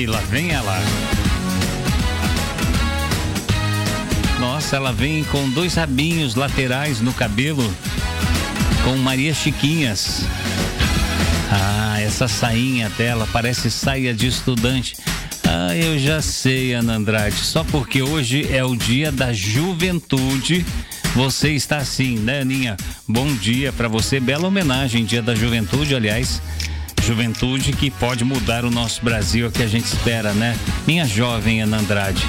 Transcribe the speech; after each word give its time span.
E 0.00 0.06
lá 0.06 0.20
vem 0.30 0.50
ela. 0.50 0.82
Nossa, 4.38 4.76
ela 4.76 4.94
vem 4.94 5.22
com 5.24 5.50
dois 5.50 5.74
rabinhos 5.74 6.34
laterais 6.34 7.02
no 7.02 7.12
cabelo, 7.12 7.62
com 8.82 8.96
Maria 8.96 9.34
Chiquinhas. 9.34 10.24
Ah, 11.52 12.00
essa 12.00 12.26
sainha 12.26 12.88
dela 12.96 13.28
parece 13.30 13.70
saia 13.70 14.14
de 14.14 14.26
estudante. 14.26 14.96
Ah, 15.46 15.76
eu 15.76 15.98
já 15.98 16.22
sei, 16.22 16.72
Ana 16.72 16.94
Andrade. 16.94 17.36
Só 17.36 17.62
porque 17.62 18.00
hoje 18.00 18.48
é 18.50 18.64
o 18.64 18.74
dia 18.74 19.12
da 19.12 19.34
juventude. 19.34 20.64
Você 21.14 21.50
está 21.50 21.76
assim, 21.76 22.18
né, 22.18 22.40
Aninha? 22.40 22.74
Bom 23.06 23.26
dia 23.34 23.70
para 23.70 23.86
você. 23.86 24.18
Bela 24.18 24.48
homenagem, 24.48 25.04
Dia 25.04 25.20
da 25.20 25.34
Juventude, 25.34 25.94
aliás. 25.94 26.40
Juventude 27.10 27.72
que 27.72 27.90
pode 27.90 28.22
mudar 28.24 28.64
o 28.64 28.70
nosso 28.70 29.04
Brasil, 29.04 29.46
é 29.46 29.48
o 29.48 29.50
que 29.50 29.64
a 29.64 29.66
gente 29.66 29.86
espera, 29.86 30.32
né? 30.32 30.56
Minha 30.86 31.04
jovem 31.04 31.60
Ana 31.60 31.78
Andrade. 31.78 32.24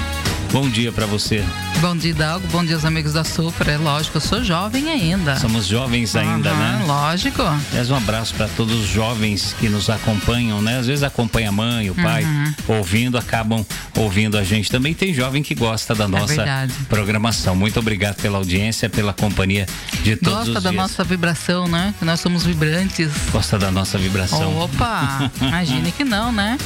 Bom 0.52 0.68
dia 0.68 0.92
para 0.92 1.06
você. 1.06 1.42
Bom 1.80 1.96
dia, 1.96 2.12
Dalgo. 2.12 2.46
Bom 2.48 2.62
dia, 2.62 2.76
os 2.76 2.84
amigos 2.84 3.14
da 3.14 3.24
Super. 3.24 3.68
É 3.68 3.78
lógico, 3.78 4.18
eu 4.18 4.20
sou 4.20 4.44
jovem 4.44 4.90
ainda. 4.90 5.34
Somos 5.36 5.66
jovens 5.66 6.14
ainda, 6.14 6.52
uhum, 6.52 6.58
né? 6.58 6.84
Lógico. 6.86 7.40
Aliás, 7.70 7.90
um 7.90 7.96
abraço 7.96 8.34
para 8.34 8.46
todos 8.48 8.78
os 8.80 8.86
jovens 8.86 9.56
que 9.58 9.70
nos 9.70 9.88
acompanham, 9.88 10.60
né? 10.60 10.78
Às 10.78 10.86
vezes 10.86 11.02
acompanha 11.02 11.48
a 11.48 11.52
mãe, 11.52 11.88
o 11.88 11.94
pai, 11.94 12.24
uhum. 12.24 12.54
ouvindo, 12.68 13.16
acabam 13.16 13.64
ouvindo 13.96 14.36
a 14.36 14.44
gente. 14.44 14.70
Também 14.70 14.92
tem 14.92 15.14
jovem 15.14 15.42
que 15.42 15.54
gosta 15.54 15.94
da 15.94 16.04
é 16.04 16.08
nossa 16.08 16.42
é 16.42 16.68
programação. 16.86 17.56
Muito 17.56 17.80
obrigado 17.80 18.16
pela 18.16 18.36
audiência, 18.36 18.90
pela 18.90 19.14
companhia 19.14 19.66
de 20.04 20.16
todos 20.16 20.34
gosta 20.34 20.42
os 20.42 20.48
Gosta 20.48 20.60
da 20.60 20.72
nossa 20.72 21.02
vibração, 21.02 21.66
né? 21.66 21.94
Que 21.98 22.04
nós 22.04 22.20
somos 22.20 22.44
vibrantes. 22.44 23.10
Gosta 23.32 23.58
da 23.58 23.70
nossa 23.70 23.96
vibração. 23.96 24.58
Opa! 24.58 25.30
Imagine 25.40 25.90
que 25.92 26.04
não, 26.04 26.30
né? 26.30 26.58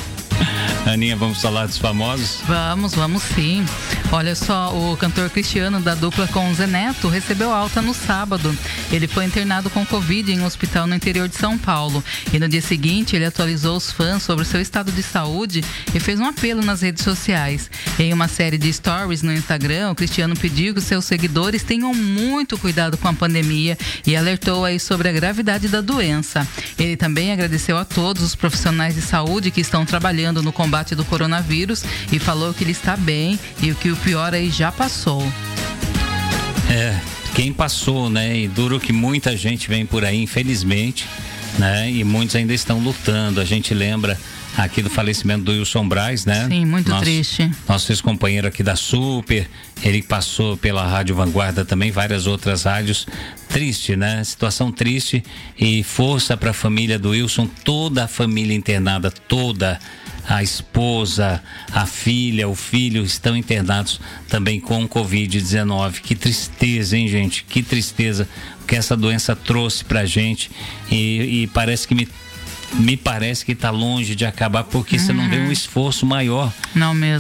Aninha, 0.87 1.17
vamos 1.17 1.42
falar 1.42 1.67
dos 1.67 1.79
famosos? 1.79 2.42
Vamos, 2.47 2.95
vamos 2.95 3.23
sim. 3.25 3.65
Olha 4.12 4.37
só, 4.37 4.73
o 4.73 4.97
cantor 4.97 5.28
Cristiano 5.31 5.81
da 5.81 5.97
dupla 5.97 6.28
com 6.28 6.55
Zé 6.55 6.67
Neto 6.69 7.09
recebeu 7.09 7.53
alta 7.53 7.83
no 7.83 7.93
sábado. 7.93 8.56
Ele 8.93 9.09
foi 9.09 9.25
internado 9.25 9.69
com 9.69 9.84
Covid 9.84 10.31
em 10.31 10.41
um 10.41 10.45
hospital 10.45 10.87
no 10.87 10.95
interior 10.95 11.28
de 11.28 11.34
São 11.34 11.59
Paulo. 11.59 12.05
E 12.33 12.39
no 12.39 12.48
dia 12.48 12.62
seguinte, 12.62 13.17
ele 13.17 13.25
atualizou 13.25 13.77
os 13.77 13.91
fãs 13.91 14.23
sobre 14.23 14.45
o 14.45 14.47
seu 14.47 14.61
estado 14.61 14.93
de 14.93 15.03
saúde 15.03 15.65
e 15.93 15.98
fez 15.98 16.20
um 16.20 16.25
apelo 16.25 16.62
nas 16.62 16.83
redes 16.83 17.03
sociais. 17.03 17.69
Em 17.98 18.12
uma 18.12 18.28
série 18.28 18.56
de 18.56 18.73
stories 18.73 19.23
no 19.23 19.33
Instagram, 19.33 19.91
o 19.91 19.95
Cristiano 19.95 20.37
pediu 20.37 20.73
que 20.73 20.81
seus 20.81 21.05
seguidores 21.05 21.65
tenham 21.65 21.93
muito 21.93 22.56
cuidado 22.56 22.97
com 22.97 23.09
a 23.09 23.12
pandemia 23.12 23.77
e 24.06 24.17
alertou 24.17 24.65
aí 24.65 24.78
sobre 24.78 25.09
a 25.09 25.12
gravidade 25.12 25.67
da 25.67 25.81
doença. 25.81 26.47
Ele 26.78 26.97
também 26.97 27.33
agradeceu 27.33 27.77
a 27.77 27.84
todos 27.84 28.23
os 28.23 28.37
profissionais 28.37 28.95
de 28.95 29.03
saúde 29.03 29.50
que 29.50 29.61
estão 29.61 29.84
trabalhando 29.84 30.25
no 30.42 30.52
combate 30.52 30.94
do 30.94 31.05
coronavírus 31.05 31.84
e 32.12 32.19
falou 32.19 32.52
que 32.52 32.64
ele 32.64 32.72
está 32.72 32.96
bem 32.96 33.38
e 33.62 33.72
que 33.74 33.91
o 33.91 33.96
pior 33.96 34.34
aí 34.34 34.50
já 34.50 34.70
passou. 34.70 35.22
É, 36.69 36.98
quem 37.34 37.52
passou, 37.52 38.10
né? 38.10 38.36
E 38.36 38.48
duro 38.48 38.80
que 38.80 38.92
muita 38.92 39.36
gente 39.36 39.69
vem 39.69 39.86
por 39.86 40.04
aí, 40.04 40.22
infelizmente, 40.22 41.06
né? 41.58 41.91
E 41.91 42.02
muitos 42.02 42.34
ainda 42.34 42.54
estão 42.54 42.78
lutando. 42.78 43.41
A 43.41 43.44
gente 43.44 43.72
lembra 43.74 44.19
aqui 44.56 44.82
do 44.82 44.88
falecimento 44.88 45.44
do 45.44 45.52
Wilson 45.52 45.86
Braz, 45.86 46.24
né? 46.24 46.48
Sim, 46.48 46.64
muito 46.64 46.88
nosso, 46.88 47.02
triste. 47.02 47.50
Nosso 47.69 47.92
ex-companheiro 47.92 48.48
aqui 48.48 48.62
da 48.62 48.74
Super, 48.74 49.48
ele 49.82 50.02
passou 50.02 50.56
pela 50.56 50.86
Rádio 50.86 51.14
Vanguarda 51.14 51.64
também, 51.64 51.91
várias 51.91 52.27
outras 52.27 52.64
rádios. 52.64 53.06
Triste, 53.48 53.97
né? 53.97 54.24
Situação 54.24 54.72
triste 54.72 55.22
e 55.58 55.82
força 55.84 56.36
para 56.36 56.50
a 56.50 56.54
família 56.54 56.98
do 56.98 57.10
Wilson, 57.10 57.47
toda 57.64 58.04
a 58.04 58.08
família 58.08 58.56
internada, 58.56 59.10
toda 59.10 59.78
a 60.28 60.42
esposa, 60.42 61.42
a 61.72 61.86
filha, 61.86 62.48
o 62.48 62.55
filho 62.55 63.05
estão 63.05 63.36
internados 63.36 64.00
também 64.28 64.60
com 64.60 64.88
Covid-19. 64.88 66.00
Que 66.00 66.14
tristeza, 66.14 66.97
hein, 66.97 67.09
gente? 67.09 67.44
Que 67.44 67.62
tristeza 67.62 68.28
que 68.66 68.75
essa 68.75 68.97
doença 68.97 69.36
trouxe 69.36 69.84
pra 69.84 70.04
gente 70.04 70.50
e, 70.91 71.42
e 71.42 71.47
parece 71.48 71.86
que 71.86 71.94
me 71.94 72.09
me 72.75 72.97
parece 72.97 73.44
que 73.44 73.53
está 73.53 73.71
longe 73.71 74.15
de 74.15 74.25
acabar 74.25 74.65
porque 74.65 74.97
uhum. 74.97 75.03
você 75.03 75.12
não 75.12 75.28
vê 75.28 75.37
um 75.37 75.47
uhum. 75.47 75.53
esforço 75.53 76.04
maior 76.04 76.53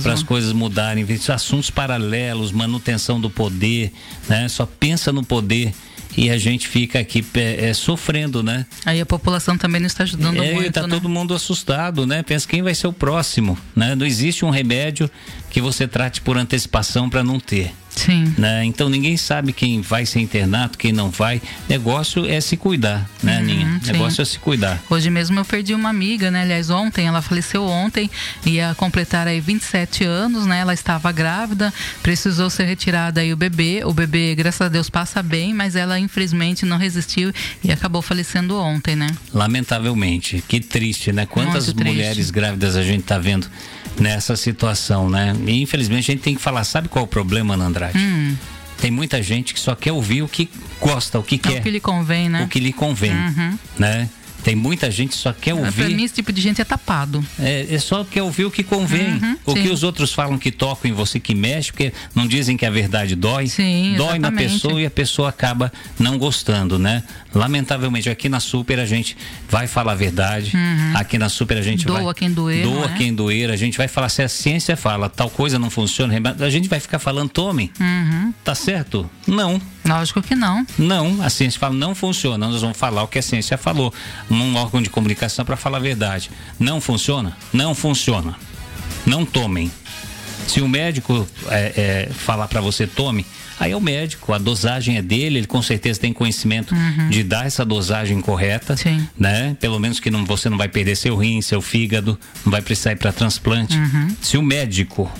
para 0.02 0.12
as 0.12 0.22
coisas 0.22 0.52
mudarem 0.52 1.06
assuntos 1.32 1.70
paralelos 1.70 2.52
manutenção 2.52 3.20
do 3.20 3.30
poder 3.30 3.92
né 4.28 4.48
só 4.48 4.66
pensa 4.66 5.12
no 5.12 5.24
poder 5.24 5.72
e 6.16 6.30
a 6.30 6.38
gente 6.38 6.66
fica 6.66 6.98
aqui 6.98 7.24
é, 7.34 7.74
sofrendo, 7.74 8.42
né? 8.42 8.64
Aí 8.86 9.00
a 9.00 9.06
população 9.06 9.58
também 9.58 9.80
não 9.80 9.86
está 9.86 10.02
ajudando 10.04 10.42
é, 10.42 10.54
muito, 10.54 10.68
Está 10.68 10.82
né? 10.82 10.88
todo 10.88 11.08
mundo 11.08 11.34
assustado, 11.34 12.06
né? 12.06 12.22
Pensa 12.22 12.48
quem 12.48 12.62
vai 12.62 12.74
ser 12.74 12.86
o 12.86 12.92
próximo, 12.92 13.58
né? 13.74 13.94
Não 13.94 14.06
existe 14.06 14.44
um 14.44 14.50
remédio 14.50 15.10
que 15.50 15.60
você 15.60 15.86
trate 15.86 16.22
por 16.22 16.38
antecipação 16.38 17.10
para 17.10 17.22
não 17.22 17.38
ter. 17.38 17.74
Sim. 17.96 18.34
Né? 18.36 18.64
Então 18.64 18.88
ninguém 18.88 19.16
sabe 19.16 19.52
quem 19.52 19.80
vai 19.80 20.06
ser 20.06 20.20
internado, 20.20 20.78
quem 20.78 20.92
não 20.92 21.10
vai. 21.10 21.40
Negócio 21.68 22.26
é 22.26 22.40
se 22.40 22.56
cuidar, 22.56 23.08
né, 23.22 23.36
uhum, 23.36 23.38
Aninha? 23.38 23.80
Sim. 23.82 23.92
Negócio 23.92 24.22
é 24.22 24.24
se 24.24 24.38
cuidar. 24.38 24.80
Hoje 24.88 25.10
mesmo 25.10 25.40
eu 25.40 25.44
perdi 25.44 25.74
uma 25.74 25.88
amiga, 25.88 26.30
né? 26.30 26.42
Aliás, 26.42 26.70
ontem, 26.70 27.06
ela 27.06 27.22
faleceu 27.22 27.64
ontem, 27.64 28.10
ia 28.44 28.74
completar 28.76 29.26
aí 29.26 29.40
27 29.40 30.04
anos, 30.04 30.46
né? 30.46 30.60
Ela 30.60 30.74
estava 30.74 31.10
grávida, 31.10 31.72
precisou 32.02 32.50
ser 32.50 32.64
retirada 32.64 33.20
aí 33.20 33.32
o 33.32 33.36
bebê. 33.36 33.82
O 33.84 33.92
bebê, 33.92 34.34
graças 34.34 34.60
a 34.60 34.68
Deus, 34.68 34.90
passa 34.90 35.22
bem, 35.22 35.54
mas 35.54 35.74
ela 35.74 35.98
infelizmente 35.98 36.66
não 36.66 36.76
resistiu 36.76 37.32
e 37.64 37.72
acabou 37.72 38.02
falecendo 38.02 38.56
ontem, 38.58 38.94
né? 38.94 39.08
Lamentavelmente. 39.32 40.44
Que 40.46 40.60
triste, 40.60 41.12
né? 41.12 41.24
Quantas 41.24 41.72
mulheres 41.72 42.30
grávidas 42.30 42.76
a 42.76 42.82
gente 42.82 43.04
tá 43.04 43.18
vendo 43.18 43.48
nessa 43.98 44.36
situação, 44.36 45.08
né? 45.08 45.34
E 45.46 45.62
infelizmente 45.62 46.10
a 46.10 46.14
gente 46.14 46.22
tem 46.22 46.34
que 46.34 46.42
falar, 46.42 46.64
sabe 46.64 46.88
qual 46.88 47.04
é 47.04 47.06
o 47.06 47.08
problema, 47.08 47.54
Andrade? 47.54 47.98
Hum. 47.98 48.36
Tem 48.78 48.90
muita 48.90 49.22
gente 49.22 49.54
que 49.54 49.60
só 49.60 49.74
quer 49.74 49.92
ouvir 49.92 50.22
o 50.22 50.28
que 50.28 50.50
gosta, 50.80 51.18
o 51.18 51.22
que 51.22 51.36
é 51.36 51.38
quer. 51.38 51.60
O 51.60 51.62
que 51.62 51.70
lhe 51.70 51.80
convém, 51.80 52.28
né? 52.28 52.44
O 52.44 52.48
que 52.48 52.60
lhe 52.60 52.72
convém, 52.72 53.12
uhum. 53.12 53.58
né? 53.78 54.08
Tem 54.46 54.54
muita 54.54 54.88
gente 54.92 55.08
que 55.08 55.16
só 55.16 55.32
quer 55.32 55.54
ouvir. 55.54 55.72
Para 55.72 55.88
mim, 55.88 56.04
esse 56.04 56.14
tipo 56.14 56.32
de 56.32 56.40
gente 56.40 56.60
é 56.60 56.64
tapado. 56.64 57.26
É, 57.36 57.66
é 57.68 57.78
só 57.80 58.04
quer 58.04 58.22
ouvir 58.22 58.44
o 58.44 58.50
que 58.50 58.62
convém. 58.62 59.14
Uhum, 59.14 59.36
o 59.44 59.52
sim. 59.54 59.62
que 59.62 59.68
os 59.70 59.82
outros 59.82 60.12
falam 60.12 60.38
que 60.38 60.52
tocam 60.52 60.88
em 60.88 60.94
você, 60.94 61.18
que 61.18 61.34
mexe, 61.34 61.72
porque 61.72 61.92
não 62.14 62.28
dizem 62.28 62.56
que 62.56 62.64
a 62.64 62.70
verdade 62.70 63.16
dói. 63.16 63.48
Sim, 63.48 63.96
dói 63.96 64.20
na 64.20 64.30
pessoa 64.30 64.80
e 64.80 64.86
a 64.86 64.90
pessoa 64.90 65.30
acaba 65.30 65.72
não 65.98 66.16
gostando, 66.16 66.78
né? 66.78 67.02
Lamentavelmente, 67.34 68.08
aqui 68.08 68.28
na 68.28 68.38
Super 68.38 68.78
a 68.78 68.86
gente 68.86 69.16
vai 69.50 69.66
falar 69.66 69.90
a 69.90 69.96
verdade. 69.96 70.56
Uhum. 70.56 70.92
Aqui 70.94 71.18
na 71.18 71.28
Super 71.28 71.56
a 71.58 71.62
gente 71.62 71.84
doa 71.84 71.94
vai. 71.96 72.02
Doa 72.04 72.14
quem 72.14 72.30
doer. 72.30 72.62
Doa 72.62 72.84
é? 72.84 72.94
quem 72.96 73.12
doer. 73.12 73.50
A 73.50 73.56
gente 73.56 73.76
vai 73.76 73.88
falar 73.88 74.08
se 74.08 74.22
a 74.22 74.28
ciência 74.28 74.76
fala 74.76 75.08
tal 75.08 75.28
coisa 75.28 75.58
não 75.58 75.70
funciona, 75.70 76.14
a 76.38 76.50
gente 76.50 76.68
vai 76.68 76.78
ficar 76.78 77.00
falando, 77.00 77.30
tome. 77.30 77.72
Uhum. 77.80 78.32
Tá 78.44 78.54
certo? 78.54 79.10
Não. 79.26 79.60
Lógico 79.86 80.20
que 80.20 80.34
não. 80.34 80.66
Não, 80.78 81.22
a 81.22 81.30
ciência 81.30 81.58
fala 81.58 81.74
não 81.74 81.94
funciona. 81.94 82.48
Nós 82.48 82.60
vamos 82.60 82.76
falar 82.76 83.02
o 83.02 83.08
que 83.08 83.18
a 83.18 83.22
ciência 83.22 83.56
falou 83.56 83.92
num 84.28 84.56
órgão 84.56 84.82
de 84.82 84.90
comunicação 84.90 85.44
para 85.44 85.56
falar 85.56 85.78
a 85.78 85.80
verdade. 85.80 86.30
Não 86.58 86.80
funciona? 86.80 87.36
Não 87.52 87.74
funciona. 87.74 88.36
Não 89.06 89.24
tomem. 89.24 89.70
Se 90.46 90.60
o 90.60 90.68
médico 90.68 91.26
é, 91.48 92.08
é, 92.08 92.12
falar 92.12 92.46
para 92.46 92.60
você 92.60 92.86
tome, 92.86 93.26
aí 93.58 93.72
é 93.72 93.76
o 93.76 93.80
médico, 93.80 94.32
a 94.32 94.38
dosagem 94.38 94.96
é 94.96 95.02
dele, 95.02 95.38
ele 95.38 95.46
com 95.46 95.60
certeza 95.60 95.98
tem 95.98 96.12
conhecimento 96.12 96.74
uhum. 96.74 97.08
de 97.08 97.22
dar 97.24 97.46
essa 97.46 97.64
dosagem 97.64 98.20
correta, 98.20 98.76
Sim. 98.76 99.08
né? 99.18 99.56
Pelo 99.60 99.78
menos 99.80 99.98
que 99.98 100.10
não, 100.10 100.24
você 100.24 100.48
não 100.48 100.56
vai 100.56 100.68
perder 100.68 100.96
seu 100.96 101.16
rim, 101.16 101.40
seu 101.40 101.60
fígado, 101.60 102.18
não 102.44 102.52
vai 102.52 102.62
precisar 102.62 102.92
ir 102.92 102.96
para 102.96 103.12
transplante. 103.12 103.76
Uhum. 103.76 104.16
Se 104.20 104.36
o 104.36 104.42
médico 104.42 105.10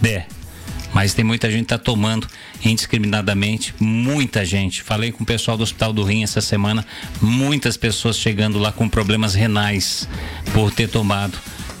der 0.00 0.28
mas 0.96 1.12
tem 1.12 1.22
muita 1.22 1.50
gente 1.50 1.66
que 1.66 1.74
está 1.74 1.78
tomando 1.78 2.26
indiscriminadamente, 2.64 3.74
muita 3.78 4.46
gente. 4.46 4.82
Falei 4.82 5.12
com 5.12 5.24
o 5.24 5.26
pessoal 5.26 5.54
do 5.54 5.62
Hospital 5.62 5.92
do 5.92 6.02
Rim 6.02 6.22
essa 6.22 6.40
semana, 6.40 6.86
muitas 7.20 7.76
pessoas 7.76 8.16
chegando 8.16 8.58
lá 8.58 8.72
com 8.72 8.88
problemas 8.88 9.34
renais 9.34 10.08
por 10.54 10.70
ter 10.70 10.88
tomado 10.88 11.36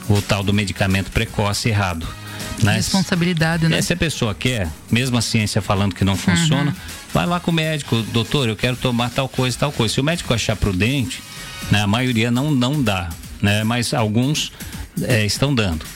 o 0.06 0.20
tal 0.20 0.42
do 0.42 0.52
medicamento 0.52 1.10
precoce 1.10 1.70
errado. 1.70 2.06
Né? 2.62 2.74
Responsabilidade, 2.74 3.66
né? 3.66 3.80
Se 3.80 3.94
a 3.94 3.96
pessoa 3.96 4.34
quer, 4.34 4.68
mesmo 4.90 5.16
a 5.16 5.22
ciência 5.22 5.62
falando 5.62 5.94
que 5.94 6.04
não 6.04 6.14
funciona, 6.14 6.72
uhum. 6.72 6.76
vai 7.14 7.24
lá 7.24 7.40
com 7.40 7.50
o 7.50 7.54
médico, 7.54 8.02
doutor, 8.12 8.50
eu 8.50 8.54
quero 8.54 8.76
tomar 8.76 9.08
tal 9.08 9.30
coisa, 9.30 9.56
tal 9.58 9.72
coisa. 9.72 9.94
Se 9.94 10.00
o 10.00 10.04
médico 10.04 10.34
achar 10.34 10.56
prudente, 10.56 11.22
né, 11.70 11.80
a 11.80 11.86
maioria 11.86 12.30
não, 12.30 12.50
não 12.50 12.82
dá, 12.82 13.08
né? 13.40 13.64
Mas 13.64 13.94
alguns 13.94 14.52
é, 15.00 15.24
estão 15.24 15.54
dando. 15.54 15.95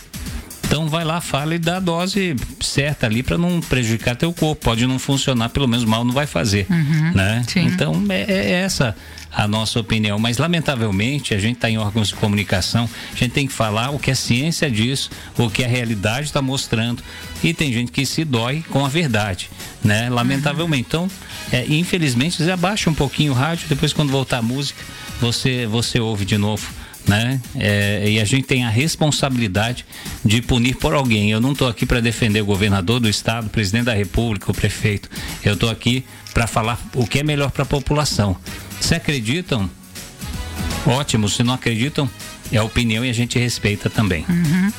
Então 0.71 0.87
vai 0.87 1.05
lá, 1.05 1.21
fala 1.21 1.57
e 1.57 1.59
dá 1.59 1.79
a 1.79 1.81
dose 1.81 2.37
certa 2.61 3.05
ali 3.05 3.25
para 3.25 3.37
não 3.37 3.61
prejudicar 3.61 4.15
teu 4.15 4.33
corpo. 4.33 4.67
Pode 4.67 4.87
não 4.87 5.01
funcionar, 5.01 5.49
pelo 5.49 5.67
menos 5.67 5.85
mal 5.85 6.05
não 6.05 6.13
vai 6.13 6.29
fazer, 6.29 6.65
uhum, 6.71 7.11
né? 7.13 7.43
Sim. 7.49 7.67
Então 7.67 8.01
é, 8.09 8.21
é, 8.21 8.51
essa 8.53 8.95
a 9.33 9.49
nossa 9.49 9.81
opinião. 9.81 10.17
Mas 10.21 10.39
lamentavelmente 10.39 11.35
a 11.35 11.41
gente 11.41 11.57
está 11.57 11.69
em 11.69 11.77
órgãos 11.77 12.09
de 12.09 12.15
comunicação, 12.15 12.89
a 13.13 13.17
gente 13.17 13.33
tem 13.33 13.49
que 13.49 13.53
falar 13.53 13.91
o 13.91 13.99
que 13.99 14.13
a 14.13 14.15
ciência 14.15 14.71
diz, 14.71 15.11
o 15.37 15.51
que 15.51 15.65
a 15.65 15.69
realidade 15.69 16.27
está 16.27 16.41
mostrando. 16.41 17.03
E 17.43 17.53
tem 17.53 17.73
gente 17.73 17.91
que 17.91 18.07
se 18.07 18.25
dói 18.25 18.63
com 18.71 18.85
a 18.85 18.89
verdade, 18.89 19.51
né? 19.83 20.09
Lamentavelmente. 20.09 20.87
Então, 20.87 21.11
é, 21.51 21.67
infelizmente, 21.67 22.45
você 22.45 22.49
abaixa 22.49 22.89
um 22.89 22.95
pouquinho 22.95 23.33
o 23.33 23.35
rádio, 23.35 23.67
depois 23.69 23.93
quando 23.93 24.11
voltar 24.13 24.39
a 24.39 24.43
música, 24.43 24.81
você 25.21 25.67
você 25.67 25.99
ouve 25.99 26.25
de 26.25 26.39
novo 26.39 26.80
né? 27.11 27.41
É, 27.57 28.09
e 28.09 28.21
a 28.21 28.25
gente 28.25 28.45
tem 28.45 28.65
a 28.65 28.71
responsabilidade 28.71 29.85
de 30.25 30.41
punir 30.41 30.77
por 30.77 30.95
alguém. 30.95 31.33
Eu 31.33 31.41
não 31.41 31.51
estou 31.51 31.67
aqui 31.67 31.85
para 31.85 31.99
defender 31.99 32.41
o 32.41 32.45
governador 32.45 33.01
do 33.01 33.09
estado, 33.09 33.49
o 33.49 33.51
presidente 33.51 33.87
da 33.87 33.95
república, 33.95 34.49
o 34.49 34.55
prefeito. 34.55 35.11
Eu 35.45 35.55
estou 35.55 35.69
aqui 35.69 36.05
para 36.33 36.47
falar 36.47 36.81
o 36.95 37.05
que 37.05 37.19
é 37.19 37.25
melhor 37.25 37.51
para 37.51 37.65
a 37.65 37.67
população. 37.67 38.37
Se 38.81 38.95
acreditam, 38.95 39.69
ótimo. 40.87 41.29
Se 41.29 41.43
não 41.43 41.53
acreditam, 41.53 42.09
é 42.53 42.59
a 42.59 42.63
opinião 42.63 43.05
e 43.05 43.11
a 43.11 43.13
gente 43.13 43.37
respeita 43.41 43.91
também. 43.91 44.25
Uhum. 44.29 44.73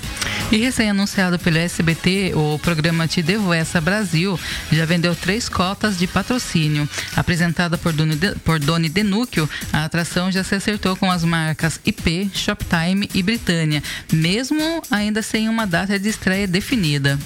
E 0.51 0.57
recém-anunciado 0.57 1.39
pelo 1.39 1.57
SBT, 1.57 2.33
o 2.35 2.59
programa 2.59 3.07
Te 3.07 3.21
Devo 3.21 3.53
Essa 3.53 3.79
Brasil 3.79 4.37
já 4.69 4.83
vendeu 4.83 5.15
três 5.15 5.47
cotas 5.47 5.97
de 5.97 6.05
patrocínio. 6.07 6.89
Apresentada 7.15 7.77
por 7.77 7.93
Doni, 7.93 8.17
por 8.43 8.59
Doni 8.59 8.89
Denúquio, 8.89 9.49
a 9.71 9.85
atração 9.85 10.29
já 10.29 10.43
se 10.43 10.53
acertou 10.53 10.97
com 10.97 11.09
as 11.09 11.23
marcas 11.23 11.79
IP, 11.85 12.29
Shoptime 12.33 13.09
e 13.13 13.23
Britânia, 13.23 13.81
mesmo 14.11 14.81
ainda 14.91 15.21
sem 15.21 15.47
uma 15.47 15.65
data 15.65 15.97
de 15.97 16.09
estreia 16.09 16.45
definida. 16.45 17.17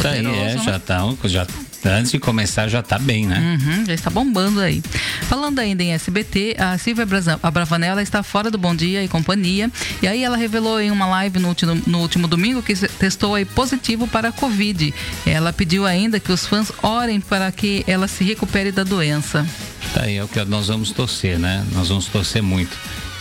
Tá 0.00 0.10
aí, 0.10 0.24
é, 0.26 0.56
já 0.56 0.78
tá, 0.78 1.02
já 1.24 1.46
Antes 1.84 2.12
de 2.12 2.18
começar 2.18 2.68
já 2.68 2.82
tá 2.82 2.98
bem, 2.98 3.26
né? 3.26 3.58
Uhum, 3.60 3.86
já 3.86 3.92
está 3.92 4.10
bombando 4.10 4.60
aí. 4.60 4.82
Falando 5.28 5.58
ainda 5.58 5.82
em 5.82 5.92
SBT, 5.92 6.56
a 6.58 6.78
Silvia 6.78 7.06
Bravanella 7.52 8.02
está 8.02 8.22
fora 8.22 8.50
do 8.50 8.56
Bom 8.56 8.74
Dia 8.74 9.04
e 9.04 9.08
Companhia. 9.08 9.70
E 10.02 10.08
aí 10.08 10.24
ela 10.24 10.36
revelou 10.36 10.80
em 10.80 10.90
uma 10.90 11.06
live 11.06 11.38
no 11.38 11.48
último, 11.48 11.82
no 11.86 12.00
último 12.00 12.26
domingo 12.26 12.62
que 12.62 12.74
testou 12.74 13.34
aí 13.34 13.44
positivo 13.44 14.06
para 14.06 14.28
a 14.28 14.32
Covid. 14.32 14.94
Ela 15.26 15.52
pediu 15.52 15.84
ainda 15.84 16.18
que 16.18 16.32
os 16.32 16.46
fãs 16.46 16.72
orem 16.82 17.20
para 17.20 17.50
que 17.52 17.84
ela 17.86 18.08
se 18.08 18.24
recupere 18.24 18.72
da 18.72 18.84
doença. 18.84 19.46
Tá 19.92 20.02
aí, 20.04 20.16
é 20.16 20.24
o 20.24 20.28
que 20.28 20.42
nós 20.44 20.68
vamos 20.68 20.90
torcer, 20.90 21.38
né? 21.38 21.64
Nós 21.72 21.88
vamos 21.88 22.06
torcer 22.06 22.42
muito. 22.42 22.76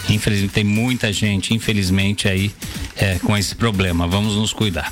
Infelizmente, 0.10 0.54
tem 0.54 0.64
muita 0.64 1.12
gente, 1.14 1.54
infelizmente, 1.54 2.28
aí 2.28 2.52
é, 2.96 3.20
com 3.20 3.38
esse 3.38 3.56
problema. 3.56 4.08
Vamos 4.08 4.36
nos 4.36 4.54
cuidar. 4.54 4.92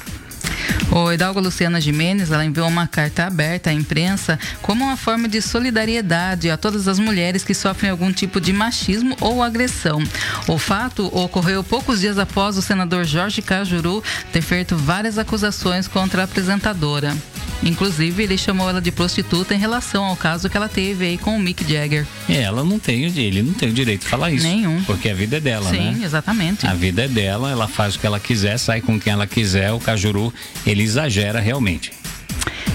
O 0.91 1.11
Hidalgo 1.11 1.39
Luciana 1.39 1.79
Jimenez, 1.79 2.31
ela 2.31 2.43
enviou 2.43 2.67
uma 2.67 2.87
carta 2.87 3.25
aberta 3.25 3.69
à 3.69 3.73
imprensa 3.73 4.37
como 4.61 4.83
uma 4.83 4.97
forma 4.97 5.27
de 5.27 5.41
solidariedade 5.41 6.49
a 6.49 6.57
todas 6.57 6.87
as 6.87 6.99
mulheres 6.99 7.43
que 7.43 7.53
sofrem 7.53 7.91
algum 7.91 8.11
tipo 8.11 8.41
de 8.41 8.51
machismo 8.51 9.15
ou 9.21 9.41
agressão. 9.41 10.03
O 10.47 10.57
fato 10.57 11.05
ocorreu 11.17 11.63
poucos 11.63 12.01
dias 12.01 12.17
após 12.17 12.57
o 12.57 12.61
senador 12.61 13.05
Jorge 13.05 13.41
Cajuru 13.41 14.03
ter 14.31 14.41
feito 14.41 14.75
várias 14.75 15.17
acusações 15.17 15.87
contra 15.87 16.21
a 16.21 16.25
apresentadora. 16.25 17.15
Inclusive, 17.63 18.23
ele 18.23 18.37
chamou 18.37 18.69
ela 18.69 18.81
de 18.81 18.91
prostituta 18.91 19.53
em 19.53 19.57
relação 19.57 20.03
ao 20.03 20.15
caso 20.15 20.49
que 20.49 20.57
ela 20.57 20.67
teve 20.67 21.05
aí 21.05 21.17
com 21.17 21.35
o 21.35 21.39
Mick 21.39 21.63
Jagger. 21.63 22.07
É, 22.27 22.41
ela 22.41 22.63
não 22.63 22.79
tem, 22.79 23.03
ele 23.03 23.41
não 23.43 23.53
tem 23.53 23.69
o 23.69 23.73
direito 23.73 24.01
de 24.01 24.07
falar 24.07 24.31
isso. 24.31 24.45
Nenhum. 24.45 24.83
Porque 24.83 25.09
a 25.09 25.13
vida 25.13 25.37
é 25.37 25.39
dela, 25.39 25.69
Sim, 25.69 25.77
né? 25.77 25.93
Sim, 25.97 26.03
exatamente. 26.03 26.65
A 26.65 26.73
vida 26.73 27.03
é 27.03 27.07
dela, 27.07 27.51
ela 27.51 27.67
faz 27.67 27.95
o 27.95 27.99
que 27.99 28.07
ela 28.07 28.19
quiser, 28.19 28.57
sai 28.57 28.81
com 28.81 28.99
quem 28.99 29.13
ela 29.13 29.27
quiser. 29.27 29.71
O 29.71 29.79
Cajuru, 29.79 30.33
ele 30.65 30.81
exagera 30.81 31.39
realmente. 31.39 32.00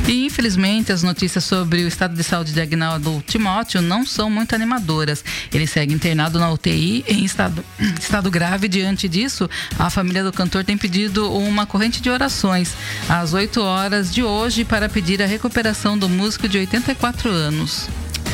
E 0.08 0.24
infelizmente 0.24 0.92
as 0.92 1.02
notícias 1.02 1.42
sobre 1.42 1.82
o 1.82 1.88
estado 1.88 2.14
de 2.14 2.22
saúde 2.22 2.52
de 2.52 2.60
Agnaldo 2.60 3.22
Timóteo 3.26 3.82
não 3.82 4.06
são 4.06 4.30
muito 4.30 4.54
animadoras. 4.54 5.24
Ele 5.52 5.66
segue 5.66 5.92
internado 5.92 6.38
na 6.38 6.48
UTI 6.50 7.04
em 7.08 7.24
estado, 7.24 7.64
estado 8.00 8.30
grave. 8.30 8.68
Diante 8.68 9.08
disso, 9.08 9.50
a 9.76 9.90
família 9.90 10.22
do 10.22 10.32
cantor 10.32 10.62
tem 10.62 10.78
pedido 10.78 11.32
uma 11.32 11.66
corrente 11.66 12.00
de 12.00 12.08
orações 12.08 12.72
às 13.08 13.32
8 13.32 13.60
horas 13.60 14.14
de 14.14 14.22
hoje 14.22 14.64
para 14.64 14.88
pedir 14.88 15.20
a 15.20 15.26
recuperação 15.26 15.98
do 15.98 16.08
músico 16.08 16.48
de 16.48 16.58
84 16.58 17.28
anos. 17.28 17.88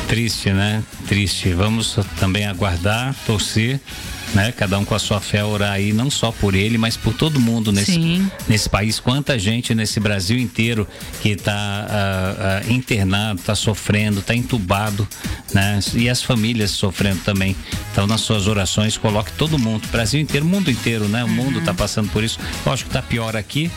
Triste, 0.07 0.51
né? 0.51 0.83
Triste. 1.07 1.53
Vamos 1.53 1.97
também 2.19 2.45
aguardar, 2.45 3.15
torcer 3.25 3.79
né? 4.33 4.51
Cada 4.51 4.77
um 4.77 4.85
com 4.85 4.95
a 4.95 4.99
sua 4.99 5.19
fé 5.19 5.43
orar 5.43 5.73
aí, 5.73 5.93
não 5.93 6.09
só 6.09 6.31
por 6.31 6.55
ele, 6.55 6.77
mas 6.77 6.97
por 6.97 7.13
todo 7.13 7.39
mundo 7.39 7.71
nesse, 7.71 8.21
nesse 8.47 8.69
país. 8.69 8.99
Quanta 8.99 9.37
gente 9.37 9.75
nesse 9.75 9.99
Brasil 9.99 10.37
inteiro 10.37 10.87
que 11.21 11.29
está 11.29 11.51
uh, 11.53 11.55
ah, 11.89 12.61
uh, 12.63 12.69
ah, 12.69 12.73
internado, 12.73 13.39
está 13.39 13.55
sofrendo, 13.55 14.19
está 14.19 14.35
entubado, 14.35 15.07
né? 15.53 15.79
E 15.93 16.09
as 16.09 16.21
famílias 16.21 16.71
sofrendo 16.71 17.21
também. 17.23 17.55
Então, 17.91 18.07
nas 18.07 18.21
suas 18.21 18.47
orações, 18.47 18.97
coloque 18.97 19.31
todo 19.33 19.59
mundo, 19.59 19.87
Brasil 19.91 20.19
inteiro, 20.19 20.45
mundo 20.45 20.71
inteiro, 20.71 21.07
né? 21.07 21.23
O 21.23 21.27
uhum. 21.27 21.33
mundo 21.33 21.59
está 21.59 21.73
passando 21.73 22.09
por 22.09 22.23
isso. 22.23 22.39
Lógico 22.65 22.89
que 22.89 22.97
está 22.97 23.07
pior 23.07 23.35
aqui, 23.35 23.71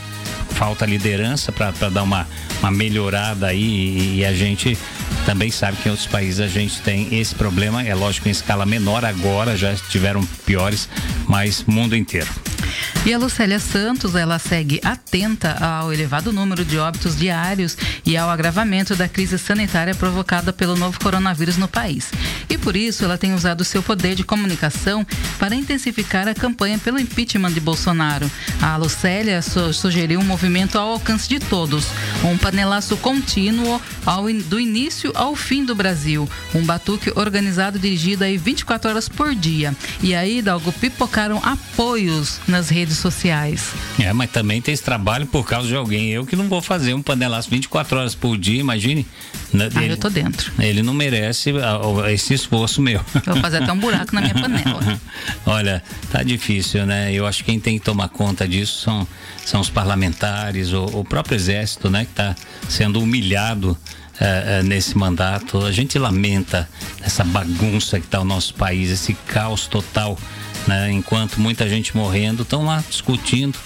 falta 0.50 0.86
liderança 0.86 1.52
para 1.52 1.70
dar 1.90 2.02
uma, 2.02 2.26
uma 2.60 2.70
melhorada 2.70 3.48
aí 3.48 3.62
e, 3.62 4.18
e, 4.18 4.24
a 4.24 4.32
gente 4.32 4.76
também 5.26 5.50
sabe 5.50 5.76
que 5.78 5.88
em 5.88 5.90
outros 5.90 6.06
países 6.06 6.40
a 6.40 6.46
gente 6.46 6.81
tem 6.82 7.19
esse 7.19 7.34
problema, 7.34 7.82
é 7.82 7.94
lógico 7.94 8.28
em 8.28 8.31
escala 8.31 8.64
menor 8.64 9.05
agora, 9.05 9.56
já 9.56 9.75
tiveram 9.75 10.25
piores, 10.46 10.88
mas 11.26 11.64
mundo 11.64 11.96
inteiro. 11.96 12.31
E 13.06 13.14
a 13.14 13.18
Lucélia 13.18 13.60
Santos, 13.60 14.16
ela 14.16 14.36
segue 14.36 14.80
atenta 14.82 15.56
ao 15.64 15.92
elevado 15.92 16.32
número 16.32 16.64
de 16.64 16.76
óbitos 16.76 17.16
diários 17.16 17.76
e 18.04 18.16
ao 18.16 18.28
agravamento 18.28 18.96
da 18.96 19.08
crise 19.08 19.38
sanitária 19.38 19.94
provocada 19.94 20.52
pelo 20.52 20.74
novo 20.74 20.98
coronavírus 20.98 21.56
no 21.56 21.68
país. 21.68 22.10
E 22.50 22.58
por 22.58 22.74
isso 22.74 23.04
ela 23.04 23.16
tem 23.16 23.32
usado 23.32 23.62
seu 23.62 23.80
poder 23.80 24.16
de 24.16 24.24
comunicação 24.24 25.06
para 25.38 25.54
intensificar 25.54 26.26
a 26.26 26.34
campanha 26.34 26.80
pelo 26.80 26.98
impeachment 26.98 27.52
de 27.52 27.60
Bolsonaro. 27.60 28.28
A 28.60 28.76
Lucélia 28.76 29.40
su 29.40 29.72
sugeriu 29.72 30.18
um 30.18 30.24
movimento 30.24 30.76
ao 30.76 30.88
alcance 30.88 31.28
de 31.28 31.38
todos, 31.38 31.86
um 32.24 32.36
panelaço 32.36 32.96
contínuo 32.96 33.80
ao 34.04 34.28
in 34.28 34.40
do 34.40 34.58
início 34.58 35.12
ao 35.14 35.36
fim 35.36 35.64
do 35.64 35.76
Brasil, 35.76 36.28
um 36.52 36.64
batuque 36.64 37.12
organizado 37.14 37.78
dirigido 37.78 38.24
aí 38.24 38.36
24 38.36 38.90
horas 38.90 39.08
por 39.08 39.32
dia. 39.32 39.76
E 40.02 40.12
aí, 40.12 40.42
Dalgo, 40.42 40.72
pipocaram 40.72 41.40
apoios 41.44 42.40
nas 42.48 42.68
redes 42.68 42.95
sociais. 42.98 43.72
É, 43.98 44.12
mas 44.12 44.31
também 44.31 44.60
tem 44.60 44.72
esse 44.72 44.82
trabalho 44.82 45.26
por 45.26 45.46
causa 45.46 45.69
de 45.69 45.75
alguém. 45.75 46.10
Eu 46.10 46.26
que 46.26 46.37
não 46.37 46.48
vou 46.48 46.60
fazer 46.60 46.94
um 46.94 47.02
panelaço 47.02 47.48
24 47.50 47.98
horas 47.98 48.14
por 48.14 48.37
dia, 48.37 48.60
imagine. 48.60 49.06
Né, 49.52 49.69
ah, 49.75 49.82
ele, 49.82 49.93
eu 49.94 49.96
tô 49.96 50.10
dentro. 50.10 50.52
Ele 50.58 50.82
não 50.82 50.93
merece 50.93 51.52
esse 52.12 52.34
esforço 52.34 52.82
meu. 52.82 53.00
vou 53.25 53.37
fazer 53.37 53.62
até 53.62 53.72
um 53.72 53.78
buraco 53.78 54.14
na 54.14 54.20
minha 54.20 54.34
panela. 54.34 55.00
Olha, 55.46 55.82
tá 56.10 56.22
difícil, 56.22 56.84
né? 56.84 57.12
Eu 57.12 57.26
acho 57.26 57.38
que 57.38 57.50
quem 57.50 57.60
tem 57.60 57.78
que 57.78 57.84
tomar 57.84 58.08
conta 58.08 58.46
disso 58.46 58.82
são, 58.82 59.06
são 59.44 59.60
os 59.60 59.70
parlamentares, 59.70 60.72
o, 60.72 60.84
o 60.87 61.04
próprio 61.04 61.37
exército, 61.37 61.88
né? 61.88 62.04
Que 62.04 62.10
está 62.10 62.34
sendo 62.69 63.00
humilhado 63.00 63.76
é, 64.20 64.58
é, 64.58 64.62
nesse 64.62 64.96
mandato. 64.96 65.64
A 65.64 65.72
gente 65.72 65.99
lamenta 65.99 66.69
essa 67.02 67.22
bagunça 67.22 68.00
que 68.00 68.06
está 68.06 68.20
o 68.20 68.25
nosso 68.25 68.54
país, 68.54 68.90
esse 68.90 69.12
caos 69.26 69.66
total 69.66 70.19
né? 70.66 70.90
Enquanto 70.92 71.40
muita 71.40 71.68
gente 71.68 71.96
morrendo, 71.96 72.42
estão 72.42 72.64
lá 72.64 72.82
discutindo 72.88 73.58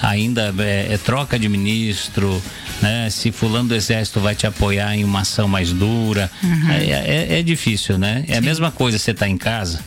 ainda 0.00 0.54
é, 0.58 0.92
é, 0.92 0.98
troca 0.98 1.38
de 1.38 1.48
ministro, 1.48 2.42
né? 2.80 3.10
Se 3.10 3.32
fulano 3.32 3.70
do 3.70 3.74
exército 3.74 4.20
vai 4.20 4.34
te 4.34 4.46
apoiar 4.46 4.94
em 4.94 5.04
uma 5.04 5.20
ação 5.20 5.48
mais 5.48 5.72
dura, 5.72 6.30
uhum. 6.42 6.70
é, 6.70 6.84
é, 6.84 7.38
é, 7.38 7.42
difícil, 7.42 7.98
né? 7.98 8.24
É 8.28 8.32
Sim. 8.32 8.38
a 8.38 8.40
mesma 8.40 8.70
coisa 8.70 8.98
você 8.98 9.12
tá 9.12 9.28
em 9.28 9.36
casa. 9.36 9.80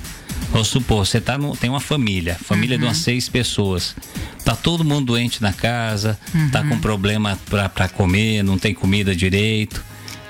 Vamos 0.51 0.67
supor, 0.67 1.05
você 1.05 1.21
tá 1.21 1.37
no, 1.37 1.55
tem 1.55 1.69
uma 1.69 1.79
família, 1.79 2.35
família 2.43 2.75
uhum. 2.75 2.81
de 2.81 2.87
umas 2.87 2.97
uhum. 2.97 3.03
seis 3.03 3.29
pessoas. 3.29 3.95
Tá 4.43 4.55
todo 4.55 4.83
mundo 4.83 5.05
doente 5.05 5.41
na 5.41 5.53
casa, 5.53 6.19
tá 6.31 6.37
uhum. 6.37 6.49
tá 6.49 6.63
com 6.63 6.79
problema 6.79 7.39
para 7.49 7.87
comer, 7.87 8.43
não 8.43 8.57
tem 8.57 8.73
comida 8.73 9.15
direito. 9.15 9.83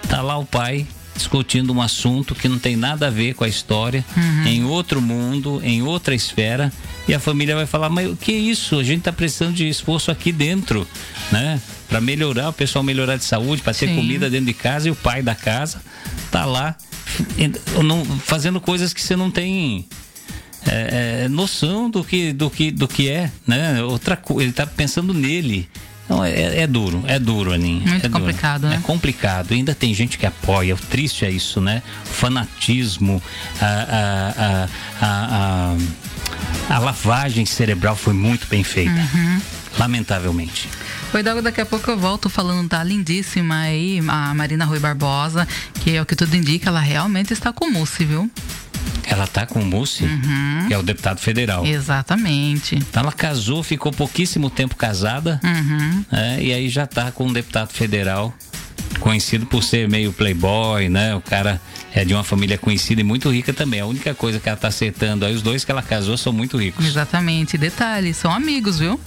Tá 0.08 0.22
lá 0.22 0.38
o 0.38 0.46
pai 0.46 0.86
discutindo 1.16 1.74
um 1.74 1.82
assunto 1.82 2.34
que 2.34 2.48
não 2.48 2.58
tem 2.58 2.76
nada 2.76 3.08
a 3.08 3.10
ver 3.10 3.36
com 3.36 3.44
a 3.44 3.48
história, 3.48 4.04
uhum. 4.16 4.48
em 4.48 4.64
outro 4.64 5.02
mundo, 5.02 5.62
em 5.64 5.82
outra 5.82 6.16
esfera, 6.16 6.72
e 7.08 7.14
a 7.14 7.20
família 7.20 7.56
vai 7.56 7.66
falar: 7.66 7.90
mas 7.90 8.10
o 8.10 8.16
que 8.16 8.32
é 8.32 8.38
isso? 8.38 8.80
A 8.80 8.84
gente 8.84 9.00
está 9.00 9.12
precisando 9.12 9.54
de 9.54 9.68
esforço 9.68 10.12
aqui 10.12 10.32
dentro, 10.32 10.88
né? 11.32 11.62
Para 11.88 12.00
melhorar, 12.00 12.50
o 12.50 12.54
pessoal 12.54 12.84
melhorar 12.84 13.18
de 13.18 13.26
saúde, 13.26 13.62
para 13.62 13.74
ter 13.74 13.88
Sim. 13.88 13.96
comida 13.96 14.30
dentro 14.30 14.46
de 14.46 14.54
casa, 14.54 14.88
e 14.88 14.92
o 14.92 14.96
pai 14.96 15.22
da 15.22 15.36
casa 15.36 15.82
tá 16.32 16.46
lá 16.46 16.76
fazendo 18.24 18.62
coisas 18.62 18.94
que 18.94 19.02
você 19.02 19.16
não 19.16 19.30
tem. 19.30 19.86
É, 20.68 21.24
é, 21.24 21.28
noção 21.28 21.90
do 21.90 22.04
que, 22.04 22.32
do 22.32 22.48
que, 22.48 22.70
do 22.70 22.88
que 22.88 23.10
é, 23.10 23.32
né? 23.48 23.82
Outra 23.84 24.22
ele 24.38 24.50
está 24.50 24.66
pensando 24.66 25.12
nele. 25.12 25.68
Não, 26.12 26.26
é, 26.26 26.64
é, 26.64 26.68
duro, 26.68 27.02
é 27.08 27.18
duro, 27.18 27.54
Aninha. 27.54 27.88
Muito 27.88 28.06
é 28.06 28.10
complicado, 28.10 28.62
duro. 28.64 28.74
né? 28.74 28.80
É 28.84 28.86
complicado. 28.86 29.54
Ainda 29.54 29.74
tem 29.74 29.94
gente 29.94 30.18
que 30.18 30.26
apoia. 30.26 30.76
O 30.76 30.78
triste 30.78 31.24
é 31.24 31.32
isso, 31.32 31.62
né? 31.62 31.82
O 32.06 32.10
fanatismo, 32.10 33.24
a, 33.62 34.68
a, 35.02 35.06
a, 35.08 35.76
a, 36.76 36.80
lavagem 36.80 37.46
cerebral 37.46 37.96
foi 37.96 38.14
muito 38.14 38.46
bem 38.48 38.62
feita. 38.62 38.92
Uhum. 38.92 39.42
Lamentavelmente. 39.80 40.68
Oi, 41.14 41.24
Doug, 41.24 41.40
daqui 41.40 41.62
a 41.62 41.66
pouco 41.66 41.90
eu 41.90 41.98
volto 41.98 42.30
falando 42.30 42.68
da 42.68 42.84
lindíssima 42.84 43.62
aí, 43.62 44.02
a 44.06 44.34
Marina 44.34 44.66
Rui 44.66 44.80
Barbosa, 44.80 45.48
que 45.76 45.96
é 45.96 46.02
o 46.02 46.06
que 46.06 46.16
tudo 46.16 46.36
indica, 46.36 46.68
ela 46.68 46.82
realmente 46.82 47.32
está 47.32 47.54
com 47.54 47.72
mousse, 47.72 48.04
viu? 48.04 48.30
Ela 49.12 49.28
tá 49.28 49.46
com 49.46 49.60
o 49.60 49.66
Mussi, 49.66 50.06
uhum. 50.06 50.66
que 50.70 50.74
é 50.74 50.78
o 50.78 50.82
deputado 50.84 51.20
federal. 51.20 51.66
Exatamente. 51.66 52.76
Então 52.76 53.04
ela 53.04 53.12
casou, 53.12 53.62
ficou 53.62 53.92
pouquíssimo 53.92 54.50
tempo 54.50 54.74
casada, 54.78 55.38
uhum. 55.44 56.06
é, 56.12 56.42
e 56.42 56.54
aí 56.54 56.70
já 56.70 56.88
tá 56.88 57.12
com 57.12 57.28
um 57.28 57.34
deputado 57.34 57.74
federal 57.74 58.34
conhecido 59.02 59.46
por 59.46 59.64
ser 59.64 59.90
meio 59.90 60.14
playboy, 60.14 60.88
né? 60.88 61.14
O 61.14 61.20
cara 61.22 61.60
é 61.94 62.06
de 62.06 62.14
uma 62.14 62.24
família 62.24 62.58
conhecida 62.58 63.02
e 63.02 63.04
muito 63.04 63.30
rica 63.30 63.52
também. 63.52 63.82
A 63.82 63.86
única 63.86 64.14
coisa 64.14 64.40
que 64.40 64.48
ela 64.48 64.58
tá 64.58 64.70
acertando 64.70 65.26
aí, 65.26 65.34
os 65.36 65.42
dois 65.42 65.66
que 65.66 65.72
ela 65.72 65.82
casou 65.82 66.16
são 66.18 66.32
muito 66.32 66.56
ricos. 66.58 66.86
Exatamente. 66.86 67.58
Detalhe, 67.58 68.14
são 68.14 68.32
amigos, 68.32 68.80
viu? 68.80 68.98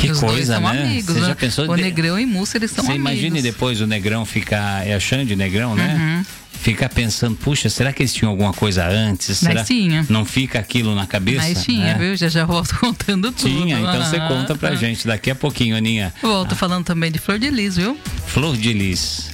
Que 0.00 0.10
Os 0.10 0.18
coisa, 0.18 0.54
são 0.54 0.62
né? 0.62 0.82
amigos. 0.82 1.14
Você 1.14 1.20
já 1.20 1.28
né? 1.28 1.34
pensou 1.34 1.70
o 1.70 1.76
de- 1.76 1.82
Negrão 1.82 2.18
e 2.18 2.26
Múcia, 2.26 2.58
eles 2.58 2.72
são 2.72 2.84
Você 2.84 2.92
amigos. 2.92 3.10
imagine 3.12 3.40
depois 3.40 3.80
o 3.80 3.86
Negrão 3.86 4.24
ficar, 4.26 4.84
é 4.86 4.94
a 4.94 5.00
Xande 5.00 5.36
Negrão, 5.36 5.74
né? 5.76 5.94
Uhum. 5.94 6.24
Ficar 6.64 6.88
pensando, 6.88 7.36
puxa, 7.36 7.68
será 7.68 7.92
que 7.92 8.00
eles 8.02 8.14
tinham 8.14 8.30
alguma 8.30 8.54
coisa 8.54 8.86
antes? 8.88 9.42
Mas 9.42 9.52
Será 9.52 9.64
tinha. 9.64 10.06
Não 10.08 10.24
fica 10.24 10.58
aquilo 10.58 10.94
na 10.94 11.06
cabeça? 11.06 11.46
Mas 11.46 11.62
tinha, 11.62 11.92
né? 11.92 11.94
viu? 11.98 12.16
Já 12.16 12.28
já 12.28 12.46
volto 12.46 12.74
contando 12.80 13.30
tudo. 13.30 13.50
Tinha, 13.50 13.78
então 13.78 14.02
você 14.02 14.16
Ah, 14.16 14.26
conta 14.28 14.54
pra 14.54 14.70
ah. 14.70 14.74
gente 14.74 15.06
daqui 15.06 15.30
a 15.30 15.34
pouquinho, 15.34 15.76
Aninha. 15.76 16.10
Volto 16.22 16.56
falando 16.56 16.82
também 16.86 17.12
de 17.12 17.18
Flor 17.18 17.38
de 17.38 17.50
Lis, 17.50 17.76
viu? 17.76 17.98
Flor 18.26 18.56
de 18.56 18.72
Lis. 18.72 19.30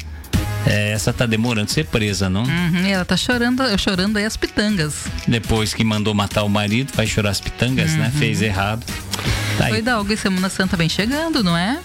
É, 0.66 0.90
essa 0.90 1.12
tá 1.12 1.24
demorando 1.24 1.66
de 1.66 1.72
ser 1.72 1.86
presa, 1.86 2.28
não? 2.28 2.42
Uhum, 2.42 2.84
ela 2.84 3.04
tá 3.04 3.16
chorando, 3.16 3.62
chorando 3.78 4.16
aí 4.16 4.24
as 4.24 4.36
pitangas. 4.36 5.04
Depois 5.28 5.72
que 5.72 5.84
mandou 5.84 6.12
matar 6.12 6.42
o 6.42 6.48
marido, 6.48 6.90
vai 6.96 7.06
chorar 7.06 7.30
as 7.30 7.40
pitangas, 7.40 7.94
né? 7.94 8.10
Fez 8.18 8.42
errado. 8.42 8.84
Tá 9.56 9.66
aí, 9.66 9.74
Oi, 9.74 9.82
Dalga, 9.82 10.12
e 10.14 10.16
Semana 10.16 10.48
Santa 10.50 10.76
vem 10.76 10.88
chegando, 10.88 11.44
não 11.44 11.56
é? 11.56 11.78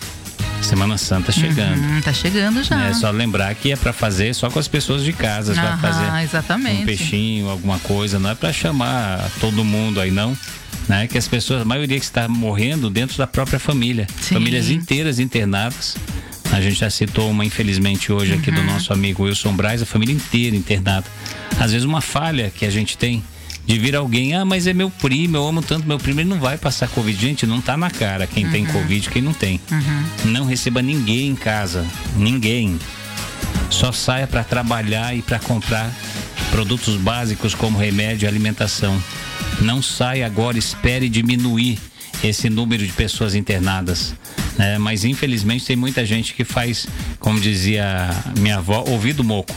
Semana 0.66 0.98
Santa 0.98 1.32
chegando. 1.32 1.80
Hum, 1.80 2.02
tá 2.02 2.12
chegando 2.12 2.64
já. 2.64 2.88
É 2.88 2.94
só 2.94 3.12
lembrar 3.12 3.54
que 3.56 3.72
é 3.72 3.76
pra 3.76 3.94
fazer 3.94 4.34
só 4.34 4.50
com 4.50 4.58
as 4.60 4.68
pessoas 4.68 5.04
de 5.04 5.14
casa, 5.14 5.54
Aham, 5.54 5.78
fazer 5.78 6.24
exatamente. 6.24 6.82
um 6.82 6.86
peixinho, 6.86 7.50
alguma 7.50 7.80
coisa, 7.80 8.18
não 8.20 8.30
é 8.32 8.36
pra 8.36 8.52
chamar 8.52 9.30
todo 9.40 9.64
mundo 9.64 10.00
aí 10.00 10.12
não, 10.12 10.36
né? 10.90 11.08
Que 11.08 11.18
as 11.18 11.28
pessoas, 11.28 11.62
a 11.62 11.66
maioria 11.66 11.98
que 12.00 12.06
está 12.06 12.28
morrendo 12.28 12.90
dentro 12.90 13.18
da 13.18 13.28
própria 13.28 13.60
família, 13.60 14.08
Sim. 14.20 14.36
famílias 14.36 14.70
inteiras 14.70 15.20
internadas. 15.20 15.96
A 16.52 16.60
gente 16.62 16.80
já 16.80 16.90
citou 16.90 17.30
uma, 17.30 17.44
infelizmente, 17.46 18.12
hoje 18.12 18.34
aqui 18.34 18.50
Uhum. 18.50 18.56
do 18.58 18.64
nosso 18.64 18.92
amigo 18.94 19.24
Wilson 19.24 19.54
Braz, 19.54 19.82
a 19.82 19.86
família 19.86 20.14
inteira 20.14 20.56
internada. 20.56 21.06
Às 21.60 21.72
vezes 21.72 21.86
uma 21.86 22.02
falha 22.02 22.52
que 22.54 22.66
a 22.66 22.70
gente 22.70 22.98
tem 22.98 23.24
de 23.66 23.80
vir 23.80 23.96
alguém, 23.96 24.36
ah, 24.36 24.46
mas 24.46 24.68
é 24.68 24.74
meu 24.74 24.90
primo, 24.90 25.38
eu 25.38 25.48
amo 25.48 25.62
tanto 25.62 25.88
meu 25.88 25.98
primo, 25.98 26.20
ele 26.22 26.30
não 26.30 26.40
vai 26.40 26.58
passar 26.58 26.88
Covid. 26.88 27.20
Gente, 27.20 27.46
não 27.48 27.60
tá 27.62 27.76
na 27.76 27.90
cara 27.90 28.28
quem 28.28 28.46
Uhum. 28.46 28.52
tem 28.52 28.66
Covid, 28.66 29.10
quem 29.10 29.22
não 29.22 29.34
tem. 29.34 29.60
Não 30.26 30.46
receba 30.46 30.82
ninguém 30.82 31.30
em 31.30 31.36
casa, 31.36 31.86
ninguém. 32.16 32.78
Só 33.70 33.92
saia 33.92 34.28
para 34.28 34.44
trabalhar 34.44 35.16
e 35.16 35.22
para 35.22 35.40
comprar 35.40 35.92
produtos 36.52 36.96
básicos 36.96 37.56
como 37.56 37.78
remédio 37.78 38.26
e 38.26 38.28
alimentação. 38.28 39.02
Não 39.62 39.82
saia 39.82 40.26
agora, 40.26 40.58
espere 40.58 41.10
diminuir 41.10 41.80
esse 42.24 42.50
número 42.50 42.86
de 42.86 42.92
pessoas 42.94 43.36
internadas. 43.36 44.14
né? 44.58 44.78
mas 44.78 45.04
infelizmente 45.04 45.66
tem 45.66 45.76
muita 45.76 46.06
gente 46.06 46.34
que 46.34 46.44
faz, 46.46 46.88
como 47.20 47.40
dizia 47.40 48.10
minha 48.40 48.58
avó, 48.58 48.84
ouvido 48.88 49.24
moco. 49.24 49.54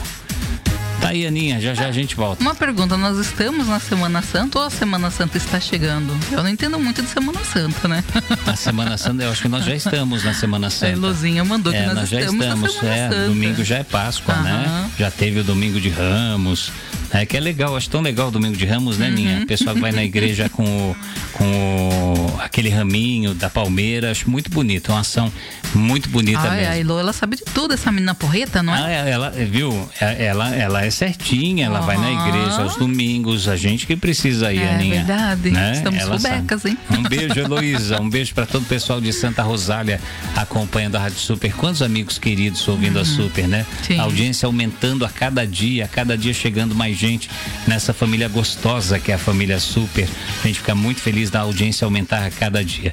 Tá 1.01 1.09
aí, 1.09 1.25
Aninha, 1.25 1.61
já 1.61 1.73
já 1.73 1.87
a 1.87 1.91
gente 1.91 2.13
volta. 2.15 2.41
Uma 2.41 2.53
pergunta, 2.53 2.97
nós 2.97 3.17
estamos 3.17 3.67
na 3.67 3.79
Semana 3.79 4.21
Santa 4.21 4.59
ou 4.59 4.65
a 4.65 4.69
Semana 4.69 5.09
Santa 5.09 5.37
está 5.37 5.59
chegando? 5.59 6.15
Eu 6.31 6.43
não 6.43 6.49
entendo 6.49 6.77
muito 6.77 7.01
de 7.01 7.07
Semana 7.07 7.39
Santa, 7.45 7.87
né? 7.87 8.03
Na 8.45 8.55
Semana 8.55 8.97
Santa, 8.97 9.23
eu 9.23 9.31
acho 9.31 9.41
que 9.41 9.47
nós 9.47 9.63
já 9.63 9.73
estamos 9.73 10.23
na 10.25 10.33
Semana 10.33 10.67
A 10.67 10.69
Santa. 10.69 10.91
Elozinha 10.91 11.43
mandou 11.45 11.71
que 11.71 11.79
É, 11.79 11.85
nós, 11.85 11.95
nós 11.95 12.09
já 12.09 12.19
estamos, 12.19 12.45
estamos. 12.45 12.83
É, 12.83 13.25
domingo 13.27 13.63
já 13.63 13.77
é 13.77 13.83
Páscoa, 13.83 14.35
né? 14.37 14.89
Já 14.99 15.09
teve 15.09 15.39
o 15.39 15.43
domingo 15.43 15.79
de 15.79 15.89
Ramos. 15.89 16.69
É 17.11 17.25
que 17.25 17.35
é 17.35 17.39
legal, 17.39 17.75
acho 17.75 17.89
tão 17.89 18.01
legal 18.01 18.27
o 18.27 18.31
domingo 18.31 18.55
de 18.55 18.65
Ramos, 18.65 18.97
né, 18.97 19.09
Ninha? 19.09 19.37
Uhum. 19.37 19.43
O 19.43 19.47
pessoal 19.47 19.75
que 19.75 19.81
vai 19.81 19.91
na 19.91 20.03
igreja 20.03 20.47
com, 20.49 20.63
o, 20.63 20.95
com 21.33 21.45
o- 21.45 22.41
aquele 22.41 22.69
raminho 22.69 23.33
da 23.33 23.49
palmeira, 23.49 24.11
acho 24.11 24.29
muito 24.29 24.49
bonito. 24.49 24.91
É 24.91 24.93
uma 24.95 25.01
ação 25.01 25.31
muito 25.73 26.09
bonita 26.09 26.39
Ai, 26.41 26.57
mesmo. 26.61 26.71
a 26.73 26.77
Elo, 26.77 26.99
ela 26.99 27.13
sabe 27.13 27.35
de 27.37 27.43
tudo, 27.43 27.73
essa 27.73 27.91
menina 27.91 28.13
porreta, 28.15 28.61
não 28.63 28.75
é? 28.75 28.79
Ah, 29.01 29.07
ela, 29.09 29.29
viu? 29.31 29.89
É- 29.99 30.25
Ela, 30.25 30.53
ela 30.55 30.85
é 30.85 30.89
certinha, 30.91 31.65
ela 31.65 31.79
vai 31.81 31.97
na 31.97 32.11
igreja 32.27 32.61
aos 32.61 32.75
domingos, 32.75 33.47
a 33.47 33.55
gente 33.55 33.87
que 33.87 33.95
precisa 33.95 34.53
ir, 34.53 34.59
É 34.61 34.73
Aninha. 34.75 34.95
verdade. 35.03 35.49
Né? 35.51 35.71
Estamos 35.73 35.99
Ela 35.99 36.17
fubecas, 36.19 36.65
hein? 36.65 36.77
Um 36.91 37.03
beijo, 37.03 37.39
Heloísa. 37.39 38.01
Um 38.01 38.09
beijo 38.09 38.33
para 38.33 38.45
todo 38.45 38.61
o 38.63 38.65
pessoal 38.65 38.99
de 39.01 39.11
Santa 39.13 39.41
Rosália 39.43 39.99
acompanhando 40.35 40.95
a 40.95 40.99
Rádio 40.99 41.17
Super. 41.19 41.53
Quantos 41.53 41.81
amigos 41.81 42.17
queridos 42.17 42.67
ouvindo 42.67 42.99
a 42.99 43.05
Super, 43.05 43.47
né? 43.47 43.65
Uhum. 43.69 43.83
Sim. 43.85 43.99
A 43.99 44.03
audiência 44.03 44.45
aumentando 44.45 45.05
a 45.05 45.09
cada 45.09 45.45
dia, 45.47 45.85
a 45.85 45.87
cada 45.87 46.17
dia 46.17 46.33
chegando 46.33 46.75
mais 46.75 46.97
gente 46.99 47.29
nessa 47.67 47.93
família 47.93 48.27
gostosa 48.27 48.99
que 48.99 49.11
é 49.11 49.15
a 49.15 49.19
família 49.19 49.59
Super. 49.59 50.07
A 50.43 50.47
gente 50.47 50.59
fica 50.59 50.75
muito 50.75 51.01
feliz 51.01 51.29
da 51.29 51.39
audiência 51.41 51.85
aumentar 51.85 52.25
a 52.25 52.31
cada 52.31 52.63
dia. 52.63 52.91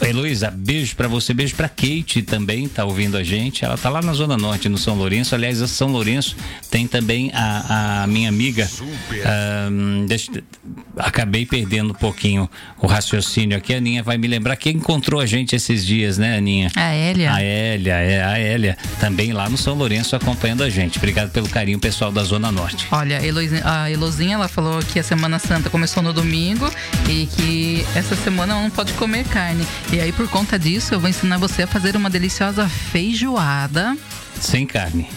Heloísa, 0.00 0.50
beijo 0.50 0.94
pra 0.96 1.08
você, 1.08 1.32
beijo 1.34 1.54
pra 1.54 1.68
Kate 1.68 2.22
também, 2.22 2.68
tá 2.68 2.84
ouvindo 2.84 3.16
a 3.16 3.22
gente. 3.24 3.64
Ela 3.64 3.76
tá 3.76 3.88
lá 3.88 4.00
na 4.02 4.12
Zona 4.12 4.36
Norte, 4.36 4.68
no 4.68 4.78
São 4.78 4.94
Lourenço. 4.94 5.34
Aliás, 5.34 5.60
a 5.62 5.66
São 5.68 5.88
Lourenço 5.90 6.36
tem 6.70 6.86
também 6.86 7.30
a, 7.34 8.02
a 8.02 8.06
minha 8.06 8.28
amiga. 8.28 8.68
ahn, 9.24 10.06
deixa- 10.06 10.32
acabei 10.96 11.44
perdendo 11.46 11.90
um 11.90 11.94
pouquinho 11.94 12.48
o 12.78 12.86
raciocínio 12.86 13.56
aqui. 13.56 13.74
A 13.74 13.78
Aninha 13.78 14.02
vai 14.02 14.16
me 14.18 14.26
lembrar 14.28 14.56
quem 14.56 14.76
encontrou 14.76 15.20
a 15.20 15.26
gente 15.26 15.54
esses 15.56 15.84
dias, 15.84 16.18
né, 16.18 16.36
Aninha? 16.36 16.70
A 16.76 16.92
Hélia. 16.92 17.32
A 17.32 17.42
Hélia, 17.42 17.94
é 17.94 18.24
a 18.24 18.38
Hélia, 18.38 18.76
também 19.00 19.32
lá 19.32 19.48
no 19.48 19.56
São 19.56 19.74
Lourenço 19.74 20.14
acompanhando 20.16 20.62
a 20.62 20.70
gente. 20.70 20.98
Obrigado 20.98 21.30
pelo 21.30 21.48
carinho, 21.48 21.78
pessoal 21.78 22.12
da 22.12 22.22
Zona 22.24 22.50
Norte. 22.52 22.86
Olha, 22.90 23.18
a 23.18 23.26
Elozinha, 23.26 23.62
a 23.64 23.90
Elozinha, 23.90 24.34
ela 24.34 24.48
falou 24.48 24.80
que 24.80 24.98
a 24.98 25.02
Semana 25.02 25.38
Santa 25.38 25.68
começou 25.70 26.02
no 26.02 26.12
domingo 26.12 26.70
e 27.08 27.26
que 27.26 27.84
essa 27.96 28.14
semana 28.16 28.52
ela 28.54 28.62
não 28.62 28.70
pode 28.70 28.92
comer 28.94 29.24
carne. 29.24 29.66
E 29.92 30.00
aí, 30.00 30.12
por 30.12 30.28
conta 30.28 30.58
disso, 30.58 30.94
eu 30.94 31.00
vou 31.00 31.08
ensinar 31.08 31.38
você 31.38 31.62
a 31.62 31.66
fazer 31.66 31.96
uma 31.96 32.08
deliciosa 32.10 32.68
feijoada 32.68 33.96
Sem 34.40 34.66
carne. 34.66 35.08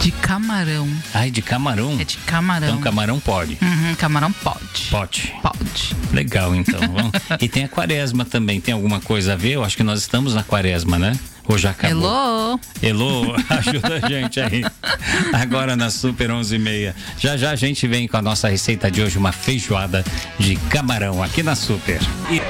de 0.00 0.10
camarão. 0.10 0.88
Ai, 1.12 1.30
de 1.30 1.42
camarão. 1.42 1.98
É 2.00 2.04
de 2.04 2.16
camarão. 2.18 2.68
Então, 2.68 2.80
camarão 2.80 3.20
pode. 3.20 3.58
Uhum, 3.60 3.94
camarão 3.96 4.32
pode. 4.32 4.86
Pode. 4.90 5.34
Pode. 5.42 5.96
Legal, 6.12 6.54
então. 6.54 6.80
E 7.40 7.48
tem 7.48 7.64
a 7.64 7.68
quaresma 7.68 8.24
também. 8.24 8.60
Tem 8.60 8.72
alguma 8.74 9.00
coisa 9.00 9.34
a 9.34 9.36
ver? 9.36 9.52
Eu 9.52 9.64
acho 9.64 9.76
que 9.76 9.82
nós 9.82 10.00
estamos 10.00 10.34
na 10.34 10.42
quaresma, 10.42 10.98
né? 10.98 11.18
Ou 11.46 11.58
já 11.58 11.70
acabou? 11.70 11.98
Hello! 12.02 12.60
Elô, 12.82 13.36
ajuda 13.50 14.00
a 14.02 14.08
gente 14.08 14.40
aí. 14.40 14.64
Agora 15.32 15.74
na 15.76 15.90
Super 15.90 16.30
11 16.30 16.54
e 16.54 16.58
meia. 16.58 16.94
Já 17.18 17.36
já 17.36 17.50
a 17.50 17.56
gente 17.56 17.86
vem 17.88 18.06
com 18.06 18.16
a 18.16 18.22
nossa 18.22 18.48
receita 18.48 18.90
de 18.90 19.02
hoje, 19.02 19.18
uma 19.18 19.32
feijoada 19.32 20.04
de 20.38 20.54
camarão 20.70 21.22
aqui 21.22 21.42
na 21.42 21.54
Super. 21.54 22.00
E 22.30 22.40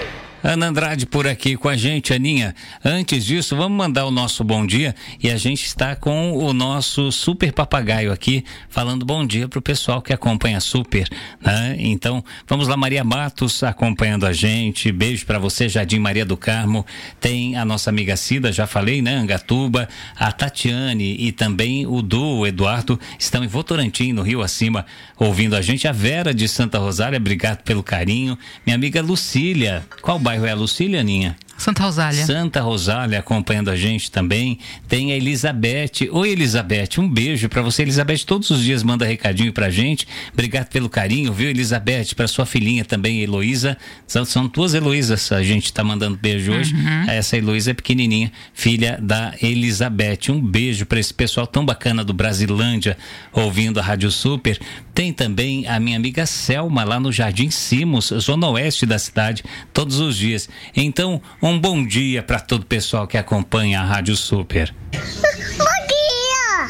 Ana 0.42 0.68
Andrade 0.68 1.04
por 1.04 1.26
aqui 1.26 1.54
com 1.54 1.68
a 1.68 1.76
gente, 1.76 2.14
Aninha. 2.14 2.54
Antes 2.82 3.26
disso, 3.26 3.54
vamos 3.54 3.76
mandar 3.76 4.06
o 4.06 4.11
nosso 4.11 4.42
bom 4.42 4.64
dia 4.64 4.94
e 5.23 5.30
a 5.30 5.37
gente 5.37 5.66
está 5.66 5.94
com 5.94 6.32
o 6.32 6.54
nosso 6.54 7.12
super 7.12 7.52
papagaio 7.52 8.11
aqui 8.11 8.42
falando 8.70 9.04
bom 9.04 9.26
dia 9.26 9.47
pro 9.49 9.61
pessoal 9.61 10.00
que 10.00 10.14
acompanha 10.14 10.59
Super, 10.59 11.06
né? 11.42 11.76
Então, 11.78 12.25
vamos 12.49 12.68
lá, 12.68 12.76
Maria 12.76 13.04
Matos 13.04 13.62
acompanhando 13.62 14.25
a 14.25 14.32
gente. 14.32 14.90
Beijo 14.90 15.26
para 15.26 15.38
você, 15.38 15.68
Jardim 15.68 15.99
Maria 15.99 16.25
do 16.25 16.38
Carmo. 16.38 16.87
Tem 17.20 17.56
a 17.56 17.64
nossa 17.64 17.90
amiga 17.90 18.16
Cida, 18.16 18.50
já 18.50 18.66
falei, 18.66 19.02
né? 19.02 19.16
Angatuba, 19.16 19.88
a 20.16 20.32
Tatiane 20.32 21.16
e 21.18 21.32
também 21.32 21.87
o 21.87 22.00
Du, 22.00 22.38
o 22.38 22.47
Eduardo, 22.47 22.99
estão 23.18 23.44
em 23.44 23.49
Votorantim, 23.49 24.12
no 24.12 24.23
Rio 24.23 24.40
Acima, 24.40 24.87
ouvindo 25.18 25.54
a 25.54 25.61
gente. 25.61 25.87
A 25.87 25.92
Vera 25.92 26.32
de 26.32 26.49
Santa 26.49 26.78
Rosália, 26.78 27.18
obrigado 27.18 27.62
pelo 27.62 27.82
carinho. 27.82 28.38
Minha 28.64 28.76
amiga 28.76 29.02
Lucília, 29.02 29.85
qual 30.00 30.18
bairro 30.31 30.47
é 30.47 30.55
Lucília, 30.55 31.01
Aninha? 31.01 31.37
Santa 31.61 31.83
Rosália. 31.83 32.25
Santa 32.25 32.62
Rosália 32.62 33.19
acompanhando 33.19 33.69
a 33.69 33.76
gente 33.76 34.11
também. 34.11 34.59
Tem 34.88 35.12
a 35.12 35.17
Elizabeth. 35.17 36.09
Oi, 36.11 36.31
Elizabeth. 36.31 36.99
Um 36.99 37.07
beijo 37.07 37.50
pra 37.50 37.61
você. 37.61 37.83
Elizabeth 37.83 38.21
todos 38.25 38.49
os 38.49 38.62
dias 38.62 38.83
manda 38.83 39.05
recadinho 39.05 39.52
pra 39.52 39.69
gente. 39.69 40.09
Obrigado 40.33 40.69
pelo 40.69 40.88
carinho, 40.88 41.35
viu, 41.35 41.50
Elizabeth? 41.50 42.14
Pra 42.17 42.26
sua 42.26 42.47
filhinha 42.47 42.83
também, 42.83 43.21
Heloísa. 43.21 43.76
São, 44.07 44.25
são 44.25 44.47
duas 44.47 44.73
Heloísas. 44.73 45.31
A 45.33 45.43
gente 45.43 45.71
tá 45.71 45.85
mandando 45.85 46.17
beijo 46.17 46.50
hoje. 46.50 46.75
Essa 47.07 47.37
Heloísa 47.37 47.73
é 47.73 47.75
pequenininha, 47.75 48.33
filha 48.55 48.99
da 48.99 49.35
Elizabeth. 49.43 50.31
Um 50.31 50.40
beijo 50.40 50.87
pra 50.87 50.99
esse 50.99 51.12
pessoal 51.12 51.47
tão 51.47 51.67
bacana 51.67 52.02
do 52.02 52.14
Brasilândia 52.14 52.97
ouvindo 53.35 53.79
a 53.79 53.83
Rádio 53.83 54.11
Super. 54.11 54.59
Tem 54.95 55.12
também 55.12 55.67
a 55.67 55.79
minha 55.79 55.97
amiga 55.99 56.25
Selma 56.25 56.85
lá 56.85 56.99
no 56.99 57.12
Jardim 57.12 57.50
Simos, 57.50 58.12
zona 58.19 58.49
oeste 58.49 58.87
da 58.87 58.99
cidade, 58.99 59.45
todos 59.73 59.99
os 60.00 60.17
dias. 60.17 60.49
Então, 60.75 61.21
um 61.43 61.50
bom 61.59 61.85
dia 61.85 62.23
para 62.23 62.38
todo 62.40 62.62
o 62.62 62.66
pessoal 62.66 63.07
que 63.07 63.16
acompanha 63.16 63.80
a 63.80 63.85
Rádio 63.85 64.16
Super. 64.16 64.75
Bom 64.92 65.64
dia! 65.88 66.69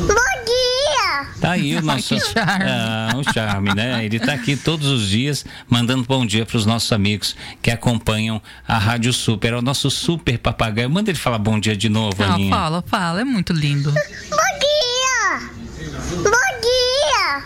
Bom 0.00 0.44
dia! 0.44 1.26
Tá 1.40 1.52
aí 1.52 1.76
o 1.76 1.82
nosso 1.82 2.14
que 2.14 2.20
charme. 2.20 2.64
Ah, 2.68 3.10
um 3.16 3.22
charme, 3.32 3.74
né? 3.74 4.04
Ele 4.04 4.18
tá 4.20 4.32
aqui 4.34 4.56
todos 4.56 4.86
os 4.88 5.08
dias 5.08 5.44
mandando 5.68 6.04
bom 6.04 6.24
dia 6.26 6.44
para 6.44 6.56
os 6.56 6.66
nossos 6.66 6.92
amigos 6.92 7.34
que 7.62 7.70
acompanham 7.70 8.40
a 8.66 8.78
Rádio 8.78 9.12
Super. 9.12 9.52
É 9.54 9.56
o 9.56 9.62
nosso 9.62 9.90
super 9.90 10.38
papagaio. 10.38 10.90
Manda 10.90 11.10
ele 11.10 11.18
falar 11.18 11.38
bom 11.38 11.58
dia 11.58 11.76
de 11.76 11.88
novo, 11.88 12.22
Ah, 12.22 12.34
Aninha. 12.34 12.50
fala, 12.54 12.84
fala, 12.86 13.20
é 13.20 13.24
muito 13.24 13.52
lindo. 13.52 13.90
Bom 13.92 14.58
dia! 14.60 14.65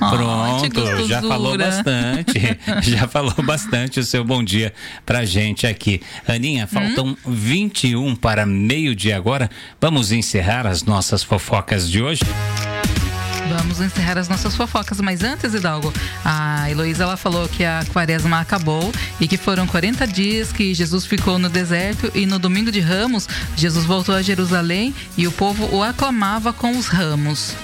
Dia! 0.01 0.71
Pronto, 0.71 1.09
já 1.09 1.21
falou 1.21 1.59
bastante. 1.59 2.59
já 2.91 3.07
falou 3.07 3.35
bastante 3.45 4.01
o 4.01 4.05
seu 4.05 4.25
bom 4.25 4.43
dia 4.43 4.73
pra 5.05 5.25
gente 5.25 5.67
aqui. 5.67 6.01
Aninha, 6.27 6.67
faltam 6.67 7.09
hum? 7.09 7.17
21 7.27 8.17
para 8.17 8.47
meio-dia 8.47 9.17
agora. 9.17 9.51
Vamos 9.81 10.11
encerrar 10.11 10.67
as 10.67 10.83
nossas 10.83 11.23
fofocas 11.23 11.89
de 11.89 12.03
hoje? 12.03 12.23
Vamos 13.51 13.81
encerrar 13.81 14.17
as 14.17 14.29
nossas 14.29 14.55
fofocas, 14.55 15.01
mas 15.01 15.25
antes, 15.25 15.53
Hidalgo, 15.53 15.93
a 16.25 16.71
Heloísa 16.71 17.03
ela 17.03 17.17
falou 17.17 17.49
que 17.49 17.65
a 17.65 17.85
quaresma 17.93 18.41
acabou 18.41 18.93
e 19.21 19.27
que 19.27 19.37
foram 19.37 19.67
40 19.67 20.07
dias 20.07 20.53
que 20.53 20.73
Jesus 20.73 21.05
ficou 21.05 21.37
no 21.37 21.49
deserto 21.49 22.13
e 22.15 22.27
no 22.27 22.39
domingo 22.39 22.71
de 22.71 22.79
Ramos, 22.79 23.29
Jesus 23.57 23.85
voltou 23.85 24.15
a 24.15 24.23
Jerusalém 24.23 24.95
e 25.17 25.27
o 25.27 25.33
povo 25.33 25.69
o 25.75 25.83
aclamava 25.83 26.53
com 26.53 26.79
os 26.79 26.87
ramos. 26.87 27.57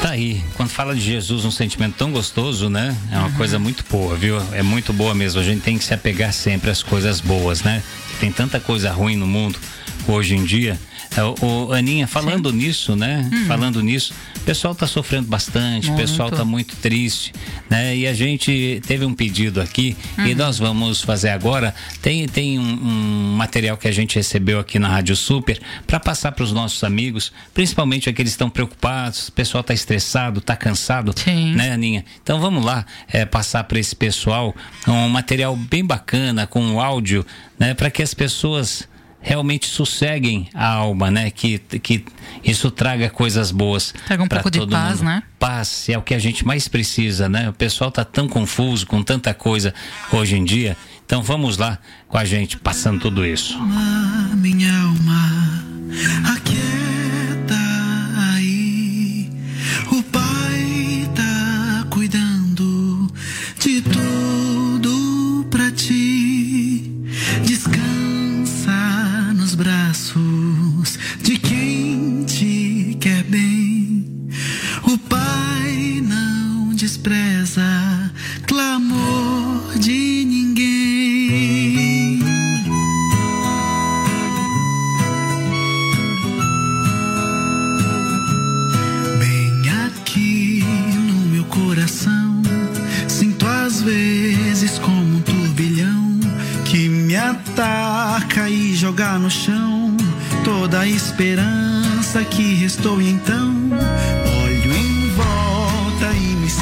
Tá 0.00 0.10
aí. 0.10 0.42
Quando 0.54 0.68
fala 0.68 0.94
de 0.94 1.00
Jesus, 1.00 1.44
um 1.44 1.50
sentimento 1.50 1.96
tão 1.96 2.12
gostoso, 2.12 2.68
né? 2.70 2.96
É 3.10 3.18
uma 3.18 3.26
uhum. 3.26 3.32
coisa 3.34 3.58
muito 3.58 3.84
boa, 3.90 4.14
viu? 4.16 4.40
É 4.52 4.62
muito 4.62 4.92
boa 4.92 5.12
mesmo. 5.12 5.40
A 5.40 5.44
gente 5.44 5.60
tem 5.62 5.76
que 5.76 5.84
se 5.84 5.92
apegar 5.92 6.32
sempre 6.32 6.70
às 6.70 6.82
coisas 6.82 7.20
boas, 7.20 7.62
né? 7.62 7.82
Tem 8.20 8.30
tanta 8.30 8.60
coisa 8.60 8.92
ruim 8.92 9.16
no 9.16 9.26
mundo 9.26 9.58
hoje 10.12 10.34
em 10.34 10.44
dia. 10.44 10.78
É, 11.16 11.22
o, 11.44 11.72
Aninha, 11.72 12.06
falando 12.06 12.50
Sim. 12.50 12.56
nisso, 12.56 12.96
né? 12.96 13.28
Hum. 13.32 13.46
Falando 13.46 13.82
nisso, 13.82 14.12
o 14.36 14.40
pessoal 14.40 14.72
está 14.72 14.86
sofrendo 14.86 15.26
bastante, 15.26 15.90
o 15.90 15.96
pessoal 15.96 16.28
está 16.28 16.44
muito 16.44 16.76
triste, 16.76 17.32
né? 17.68 17.96
E 17.96 18.06
a 18.06 18.14
gente 18.14 18.80
teve 18.86 19.04
um 19.04 19.14
pedido 19.14 19.60
aqui 19.60 19.96
hum. 20.18 20.26
e 20.26 20.34
nós 20.34 20.58
vamos 20.58 21.00
fazer 21.02 21.30
agora. 21.30 21.74
Tem, 22.02 22.26
tem 22.28 22.58
um, 22.58 22.62
um, 22.62 23.36
material 23.36 23.76
que 23.76 23.88
a 23.88 23.92
gente 23.92 24.16
recebeu 24.16 24.58
aqui 24.58 24.78
na 24.78 24.88
Rádio 24.88 25.16
Super 25.16 25.60
para 25.86 25.98
passar 25.98 26.32
para 26.32 26.44
os 26.44 26.52
nossos 26.52 26.84
amigos, 26.84 27.32
principalmente 27.54 28.08
aqueles 28.08 28.32
que 28.32 28.34
estão 28.34 28.50
preocupados, 28.50 29.28
o 29.28 29.32
pessoal 29.32 29.62
está 29.62 29.74
estressado, 29.74 30.38
está 30.38 30.54
cansado, 30.56 31.12
Sim. 31.16 31.54
né, 31.54 31.72
Aninha? 31.72 32.04
Então 32.22 32.40
vamos 32.40 32.64
lá 32.64 32.84
é, 33.08 33.24
passar 33.24 33.64
para 33.64 33.78
esse 33.78 33.96
pessoal 33.96 34.54
um 34.86 35.08
material 35.08 35.56
bem 35.56 35.84
bacana 35.84 36.46
com 36.46 36.80
áudio, 36.80 37.24
né? 37.58 37.74
Para 37.74 37.90
que 37.90 38.02
as 38.02 38.14
pessoas 38.14 38.86
realmente 39.20 39.66
sosseguem 39.66 40.48
a 40.54 40.66
alma, 40.66 41.10
né? 41.10 41.30
Que, 41.30 41.58
que 41.58 42.04
isso 42.42 42.70
traga 42.70 43.10
coisas 43.10 43.50
boas. 43.50 43.94
Traga 44.06 44.22
um 44.22 44.28
pouco 44.28 44.50
de 44.50 44.66
paz, 44.66 44.98
mundo. 44.98 45.04
né? 45.04 45.22
Paz 45.38 45.88
é 45.88 45.98
o 45.98 46.02
que 46.02 46.14
a 46.14 46.18
gente 46.18 46.46
mais 46.46 46.68
precisa, 46.68 47.28
né? 47.28 47.48
O 47.48 47.52
pessoal 47.52 47.90
tá 47.90 48.04
tão 48.04 48.28
confuso 48.28 48.86
com 48.86 49.02
tanta 49.02 49.34
coisa 49.34 49.74
hoje 50.12 50.36
em 50.36 50.44
dia. 50.44 50.76
Então 51.04 51.22
vamos 51.22 51.56
lá 51.56 51.78
com 52.06 52.18
a 52.18 52.24
gente 52.24 52.58
passando 52.58 53.00
tudo 53.00 53.24
isso. 53.24 53.58
Minha 54.34 54.82
alma, 54.82 55.64
aquieta 56.34 56.87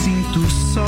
sinto 0.02 0.48
só, 0.50 0.84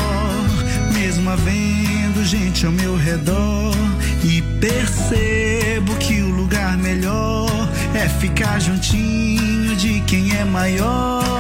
mesmo 0.92 1.30
havendo 1.30 2.24
gente 2.24 2.66
ao 2.66 2.72
meu 2.72 2.96
redor. 2.96 3.74
E 4.22 4.42
percebo 4.60 5.94
que 5.96 6.20
o 6.20 6.30
lugar 6.30 6.76
melhor 6.76 7.48
é 7.94 8.08
ficar 8.08 8.58
juntinho 8.60 9.76
de 9.76 10.00
quem 10.00 10.36
é 10.36 10.44
maior. 10.44 11.38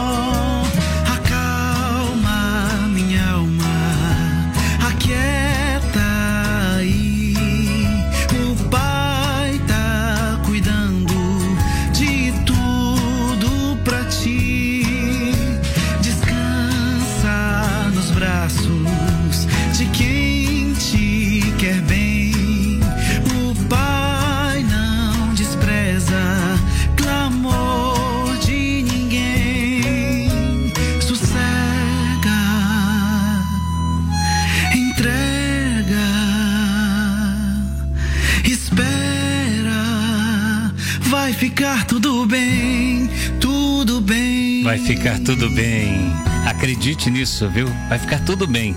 Ficar 41.38 41.86
tudo 41.86 42.26
bem, 42.26 43.08
tudo 43.40 44.00
bem. 44.00 44.64
Vai 44.64 44.76
ficar 44.76 45.20
tudo 45.20 45.48
bem. 45.48 46.12
Acredite 46.44 47.08
nisso, 47.10 47.48
viu? 47.48 47.68
Vai 47.88 47.96
ficar 47.96 48.18
tudo 48.24 48.44
bem. 48.44 48.74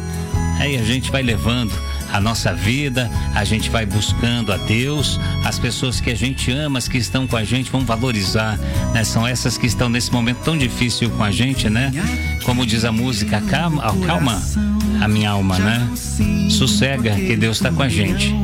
Aí 0.59 0.77
a 0.77 0.83
gente 0.83 1.09
vai 1.09 1.23
levando 1.23 1.73
a 2.13 2.21
nossa 2.21 2.53
vida, 2.53 3.09
a 3.33 3.43
gente 3.43 3.67
vai 3.71 3.83
buscando 3.83 4.53
a 4.53 4.57
Deus, 4.57 5.19
as 5.43 5.57
pessoas 5.57 5.99
que 5.99 6.11
a 6.11 6.15
gente 6.15 6.51
ama, 6.51 6.77
as 6.77 6.87
que 6.87 6.99
estão 6.99 7.25
com 7.25 7.35
a 7.35 7.43
gente, 7.43 7.71
vamos 7.71 7.87
valorizar, 7.87 8.59
né? 8.93 9.03
São 9.03 9.25
essas 9.25 9.57
que 9.57 9.65
estão 9.65 9.89
nesse 9.89 10.11
momento 10.11 10.43
tão 10.43 10.55
difícil 10.55 11.09
com 11.09 11.23
a 11.23 11.31
gente, 11.31 11.67
né? 11.67 11.91
Como 12.45 12.63
diz 12.63 12.85
a 12.85 12.91
música, 12.91 13.41
calma, 13.41 13.81
calma 14.05 14.39
a 15.01 15.07
minha 15.07 15.31
alma, 15.31 15.57
né? 15.57 15.89
Sossega 16.47 17.15
que 17.15 17.35
Deus 17.35 17.57
está 17.57 17.71
com 17.71 17.81
a 17.81 17.89
gente. 17.89 18.35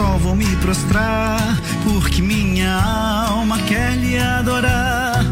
Só 0.00 0.16
vou 0.16 0.34
me 0.34 0.46
prostrar 0.56 1.60
porque 1.84 2.22
minha 2.22 2.74
alma 2.74 3.58
quer 3.64 3.98
lhe 3.98 4.16
adorar. 4.18 5.22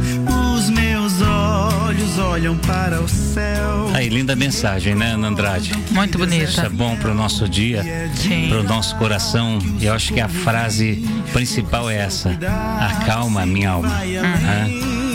Os 0.55 0.69
meus 0.69 1.23
olhos 1.23 2.19
olham 2.19 2.55
para 2.59 3.01
o 3.01 3.09
céu. 3.09 3.91
Aí, 3.95 4.11
linda 4.11 4.37
mensagem, 4.37 4.95
né, 4.95 5.13
Ana 5.13 5.29
Andrade? 5.29 5.73
Muito 5.91 6.19
bonita. 6.19 6.45
Isso 6.45 6.61
é 6.61 6.69
bom 6.69 6.95
para 6.97 7.13
o 7.13 7.15
nosso 7.15 7.49
dia, 7.49 7.83
para 8.51 8.61
o 8.61 8.63
nosso 8.63 8.95
coração. 8.97 9.59
E 9.81 9.87
eu 9.87 9.95
acho 9.95 10.13
que 10.13 10.21
a 10.21 10.29
frase 10.29 11.03
principal 11.33 11.89
é 11.89 11.97
essa: 11.97 12.39
acalma 12.79 13.47
minha 13.47 13.71
alma. 13.71 13.89
Uhum. 13.89 15.08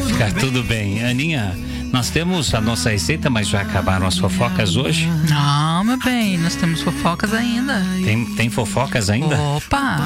Ficar 0.00 0.32
tudo 0.32 0.62
bem. 0.62 1.04
Aninha, 1.04 1.56
nós 1.92 2.08
temos 2.10 2.54
a 2.54 2.60
nossa 2.60 2.90
receita, 2.90 3.28
mas 3.28 3.48
já 3.48 3.60
acabaram 3.60 4.06
as 4.06 4.16
fofocas 4.16 4.76
hoje? 4.76 5.06
Não, 5.28 5.84
meu 5.84 5.98
bem, 5.98 6.38
nós 6.38 6.56
temos 6.56 6.80
fofocas 6.80 7.34
ainda. 7.34 7.84
Tem, 8.02 8.24
tem 8.34 8.50
fofocas 8.50 9.10
ainda? 9.10 9.38
Opa! 9.38 9.98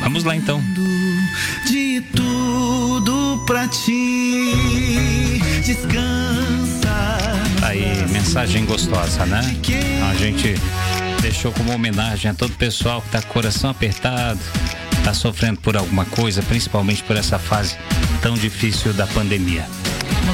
Vamos 0.00 0.24
lá 0.24 0.34
então. 0.34 0.62
De 1.66 2.00
tudo 2.14 3.44
pra 3.46 3.68
ti, 3.68 5.40
descansa 5.64 6.62
aí, 7.62 8.06
mensagem 8.10 8.64
gostosa, 8.64 9.24
né? 9.26 9.40
A 10.10 10.14
gente 10.14 10.54
deixou 11.20 11.52
como 11.52 11.72
homenagem 11.72 12.30
a 12.30 12.34
todo 12.34 12.50
o 12.50 12.56
pessoal 12.56 13.00
que 13.02 13.10
tá 13.10 13.22
com 13.22 13.28
o 13.28 13.32
coração 13.32 13.70
apertado, 13.70 14.40
tá 15.04 15.14
sofrendo 15.14 15.60
por 15.60 15.76
alguma 15.76 16.04
coisa, 16.04 16.42
principalmente 16.42 17.02
por 17.02 17.16
essa 17.16 17.38
fase 17.38 17.76
tão 18.22 18.34
difícil 18.34 18.92
da 18.92 19.04
pandemia. 19.04 19.66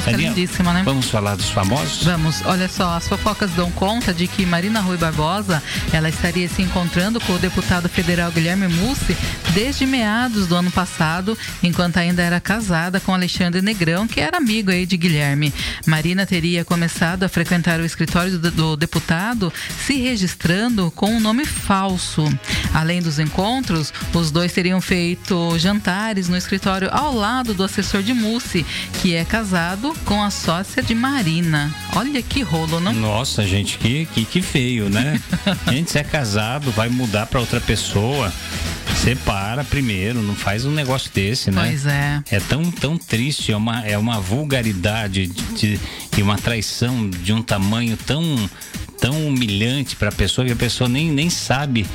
Música 0.07 0.29
lindíssima, 0.29 0.73
né? 0.73 0.83
Vamos 0.83 1.09
falar 1.09 1.35
dos 1.35 1.49
famosos? 1.49 2.03
Vamos, 2.03 2.41
olha 2.45 2.67
só, 2.67 2.95
as 2.95 3.07
fofocas 3.07 3.51
dão 3.51 3.71
conta 3.71 4.13
de 4.13 4.27
que 4.27 4.45
Marina 4.45 4.79
Rui 4.79 4.97
Barbosa, 4.97 5.61
ela 5.91 6.09
estaria 6.09 6.47
se 6.47 6.61
encontrando 6.61 7.19
com 7.21 7.33
o 7.33 7.39
deputado 7.39 7.87
federal 7.89 8.31
Guilherme 8.31 8.67
Mussi 8.67 9.15
desde 9.53 9.85
meados 9.85 10.47
do 10.47 10.55
ano 10.55 10.71
passado, 10.71 11.37
enquanto 11.63 11.97
ainda 11.97 12.21
era 12.21 12.39
casada 12.39 12.99
com 12.99 13.13
Alexandre 13.13 13.61
Negrão, 13.61 14.07
que 14.07 14.19
era 14.19 14.37
amigo 14.37 14.71
aí 14.71 14.85
de 14.85 14.97
Guilherme. 14.97 15.53
Marina 15.85 16.25
teria 16.25 16.63
começado 16.63 17.23
a 17.23 17.29
frequentar 17.29 17.79
o 17.79 17.85
escritório 17.85 18.37
do, 18.37 18.51
do 18.51 18.77
deputado 18.77 19.51
se 19.85 19.95
registrando 19.95 20.91
com 20.91 21.11
um 21.11 21.19
nome 21.19 21.45
falso. 21.45 22.23
Além 22.73 23.01
dos 23.01 23.19
encontros, 23.19 23.93
os 24.13 24.31
dois 24.31 24.53
teriam 24.53 24.79
feito 24.81 25.57
jantares 25.57 26.29
no 26.29 26.37
escritório 26.37 26.89
ao 26.91 27.13
lado 27.13 27.53
do 27.53 27.63
assessor 27.63 28.03
de 28.03 28.13
Mussi, 28.13 28.65
que 29.01 29.15
é 29.15 29.25
casado 29.25 29.88
com 30.05 30.21
a 30.21 30.29
sócia 30.29 30.81
de 30.81 30.95
Marina. 30.95 31.73
Olha 31.95 32.21
que 32.21 32.41
rolo, 32.41 32.79
não? 32.79 32.93
Nossa, 32.93 33.45
gente, 33.45 33.77
que, 33.77 34.05
que, 34.07 34.25
que 34.25 34.41
feio, 34.41 34.89
né? 34.89 35.21
gente, 35.69 35.91
se 35.91 35.99
é 35.99 36.03
casado, 36.03 36.71
vai 36.71 36.89
mudar 36.89 37.25
para 37.27 37.39
outra 37.39 37.59
pessoa. 37.61 38.31
Separa 39.03 39.63
primeiro, 39.63 40.21
não 40.21 40.35
faz 40.35 40.65
um 40.65 40.71
negócio 40.71 41.09
desse, 41.13 41.51
né? 41.51 41.61
Pois 41.65 41.85
é. 41.85 42.21
É 42.29 42.39
tão, 42.39 42.69
tão 42.69 42.97
triste, 42.97 43.51
é 43.51 43.55
uma, 43.55 43.85
é 43.85 43.97
uma 43.97 44.19
vulgaridade 44.19 45.27
de, 45.27 45.79
de 46.13 46.21
uma 46.21 46.37
traição 46.37 47.09
de 47.09 47.31
um 47.31 47.41
tamanho 47.41 47.95
tão, 47.95 48.49
tão 48.99 49.27
humilhante 49.27 49.95
para 49.95 50.09
a 50.09 50.11
pessoa 50.11 50.45
que 50.45 50.53
a 50.53 50.55
pessoa 50.55 50.89
nem, 50.89 51.09
nem 51.09 51.29
sabe 51.29 51.85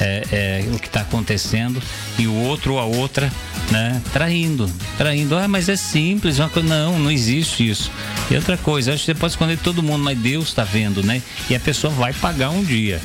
é, 0.00 0.22
é, 0.32 0.74
o 0.74 0.78
que 0.78 0.86
está 0.86 1.00
acontecendo 1.00 1.80
e 2.18 2.26
o 2.26 2.34
outro 2.34 2.74
ou 2.74 2.78
a 2.80 2.84
outra, 2.84 3.32
né, 3.70 4.00
traindo, 4.12 4.70
traindo. 4.96 5.36
Ah, 5.36 5.48
mas 5.48 5.68
é 5.68 5.76
simples, 5.76 6.38
uma 6.38 6.48
coisa. 6.48 6.68
Não, 6.68 6.98
não 6.98 7.10
existe 7.10 7.68
isso. 7.68 7.90
E 8.30 8.36
outra 8.36 8.56
coisa, 8.56 8.92
acho 8.92 9.00
que 9.04 9.06
você 9.06 9.14
pode 9.14 9.32
esconder 9.32 9.58
todo 9.58 9.82
mundo, 9.82 10.02
mas 10.02 10.18
Deus 10.18 10.48
está 10.48 10.64
vendo, 10.64 11.02
né? 11.02 11.22
E 11.48 11.54
a 11.54 11.60
pessoa 11.60 11.92
vai 11.92 12.12
pagar 12.12 12.50
um 12.50 12.62
dia 12.62 13.00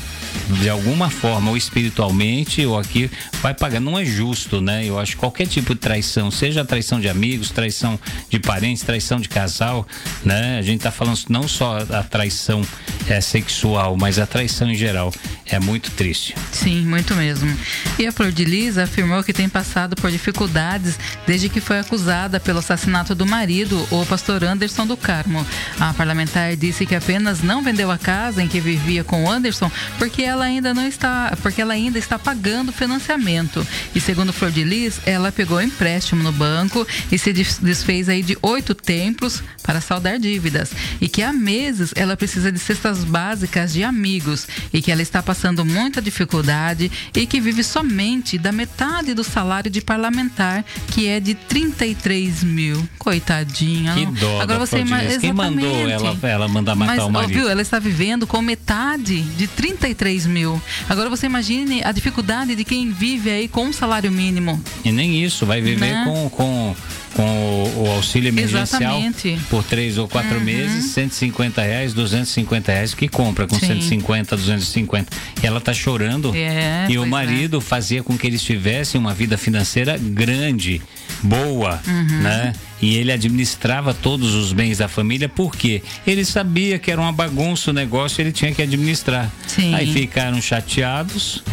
de 0.62 0.70
alguma 0.70 1.10
forma, 1.10 1.52
ou 1.52 1.58
espiritualmente, 1.58 2.66
ou 2.66 2.78
aqui, 2.78 3.10
vai 3.42 3.54
pagar. 3.54 3.80
Não 3.80 3.98
é 3.98 4.06
justo, 4.06 4.62
né? 4.62 4.86
Eu 4.86 5.00
acho 5.00 5.14
que 5.14 5.18
qualquer 5.18 5.48
tipo 5.48 5.74
de 5.74 5.80
traição, 5.80 6.32
seja 6.32 6.66
traição 6.66 7.00
de 7.00 7.08
amigos, 7.08 7.52
traição 7.52 8.00
de 8.30 8.40
parentes, 8.40 8.84
traição 8.84 9.20
de 9.20 9.30
casal, 9.30 9.88
né? 10.24 10.58
A 10.58 10.62
gente 10.62 10.82
tá 10.82 10.92
falando 10.92 11.20
não 11.30 11.48
só 11.48 11.78
a 11.78 12.04
traição 12.04 12.62
é, 13.10 13.22
sexual, 13.22 13.98
mas 13.98 14.20
a 14.20 14.26
traição 14.26 14.70
em 14.70 14.76
geral. 14.76 15.14
É 15.52 15.60
muito 15.60 15.90
triste. 15.92 16.36
Sim, 16.52 16.86
muito 16.86 17.16
mesmo. 17.16 17.52
E 17.98 18.06
a 18.06 18.12
Flor 18.12 18.32
de 18.32 18.46
Lis 18.46 18.78
afirmou 18.78 19.24
que 19.24 19.34
tem 19.34 19.50
passado 19.50 19.96
por 19.96 20.12
dificuldades 20.12 21.00
desde 21.26 21.50
que 21.50 21.60
foi 21.60 21.80
acusada 21.80 22.40
pelo 22.40 22.60
assassinato 22.60 23.16
do 23.16 23.26
marido, 23.26 23.88
o 23.90 24.06
pastor 24.06 24.44
Anderson 24.44 24.86
do 24.86 24.96
Carmo. 24.96 25.44
A 25.80 25.92
parlamentar 25.94 26.56
disse 26.56 26.86
que 26.86 26.94
apenas 26.94 27.42
não 27.42 27.64
vendeu 27.64 27.90
a 27.90 27.98
casa 27.98 28.44
em 28.44 28.48
que 28.48 28.60
vivia 28.60 29.04
com 29.04 29.30
Anderson 29.30 29.72
porque 29.98 30.22
ela 30.22 30.46
ainda 30.46 30.72
não 30.72 30.88
está, 30.88 31.36
porque 31.42 31.62
ela 31.62 31.74
ainda 31.74 31.98
está 31.98 32.20
pagando 32.20 32.72
financiamento. 32.72 33.66
E 33.96 34.00
segundo 34.00 34.32
Flor 34.32 34.52
de 34.52 34.64
Lis, 34.64 35.00
ela 35.08 35.32
pegou 35.32 35.60
empréstimo 35.60 36.22
no 36.22 36.32
banco 36.32 36.86
e 37.12 37.18
se 37.18 37.34
desfez 37.34 38.08
aí 38.08 38.22
de 38.22 38.38
oito 38.44 38.76
templos 38.76 39.42
para 39.64 39.82
saldar 39.82 40.20
dívidas. 40.20 40.72
E 41.02 41.10
que 41.10 41.24
há 41.24 41.34
meses 41.34 41.92
ela 41.96 42.16
precisa 42.16 42.52
de 42.52 42.60
cestas 42.60 42.99
básicas 43.04 43.74
de 43.74 43.84
amigos 43.84 44.48
e 44.74 44.82
que 44.82 44.92
ela 44.92 45.02
está 45.02 45.22
passando 45.22 45.64
muita 45.66 46.02
dificuldade 46.02 46.92
e 47.16 47.26
que 47.26 47.40
vive 47.42 47.64
somente 47.64 48.38
da 48.38 48.52
metade 48.52 49.14
do 49.14 49.24
salário 49.24 49.70
de 49.70 49.82
parlamentar, 49.82 50.64
que 50.92 51.08
é 51.08 51.20
de 51.20 51.34
33 51.34 52.44
mil. 52.44 52.88
Coitadinha. 52.98 53.94
Que 53.94 54.06
dó 54.20 54.42
Agora 54.42 54.60
você 54.60 54.80
imagina. 54.80 55.20
Quem 55.20 55.34
mandou 55.34 55.90
ela, 55.90 56.18
ela 56.24 56.48
mandar 56.48 56.76
matar 56.76 56.96
Mas, 56.98 57.06
o 57.06 57.10
marido? 57.10 57.34
Viu, 57.34 57.50
ela 57.50 57.62
está 57.62 57.80
vivendo 57.80 58.26
com 58.28 58.42
metade 58.42 59.22
de 59.22 59.48
33 59.48 60.26
mil. 60.26 60.62
Agora 60.88 61.10
você 61.10 61.26
imagine 61.26 61.84
a 61.84 61.92
dificuldade 61.92 62.56
de 62.56 62.64
quem 62.64 62.92
vive 62.92 63.30
aí 63.30 63.48
com 63.48 63.66
um 63.66 63.74
salário 63.74 64.12
mínimo. 64.12 64.62
E 64.84 64.92
nem 64.92 65.24
isso, 65.24 65.46
vai 65.46 65.62
viver 65.62 65.80
Né? 65.80 66.04
com, 66.06 66.30
com, 66.30 66.76
com 67.14 67.24
o, 67.24 67.84
o 67.88 67.92
auxílio 67.96 68.30
emergencial 68.30 69.00
Exatamente. 69.00 69.40
por 69.50 69.64
três 69.64 69.98
ou 69.98 70.08
quatro 70.08 70.38
Uhum. 70.38 70.44
meses, 70.44 70.92
150 70.92 71.62
reais, 71.62 71.94
250 71.94 72.72
reais 72.72 72.89
que 72.96 73.08
compra 73.08 73.48
com 73.48 73.58
Sim. 73.60 73.68
150, 73.68 74.36
250. 74.36 75.12
E 75.42 75.46
ela 75.46 75.60
tá 75.62 75.74
chorando. 75.74 76.34
É, 76.36 76.88
e 76.90 76.98
o 76.98 77.04
é. 77.04 77.06
marido 77.06 77.60
fazia 77.62 78.04
com 78.04 78.18
que 78.18 78.28
eles 78.28 78.42
tivessem 78.42 79.00
uma 79.00 79.14
vida 79.14 79.38
financeira 79.38 79.98
grande, 79.98 80.82
boa, 81.24 81.82
Uhum. 81.88 82.22
né? 82.22 82.54
E 82.82 82.96
ele 82.96 83.12
administrava 83.12 83.94
todos 83.94 84.34
os 84.34 84.54
bens 84.54 84.78
da 84.78 84.88
família 84.88 85.28
porque 85.28 85.82
ele 86.08 86.24
sabia 86.24 86.80
que 86.80 86.90
era 86.92 87.00
uma 87.00 87.12
bagunça 87.12 87.72
o 87.72 87.74
negócio, 87.74 88.22
ele 88.22 88.32
tinha 88.32 88.54
que 88.54 88.62
administrar. 88.62 89.30
Sim. 89.48 89.74
Aí 89.76 89.92
ficaram 89.92 90.42
chateados, 90.42 91.44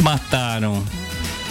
mataram 0.00 0.84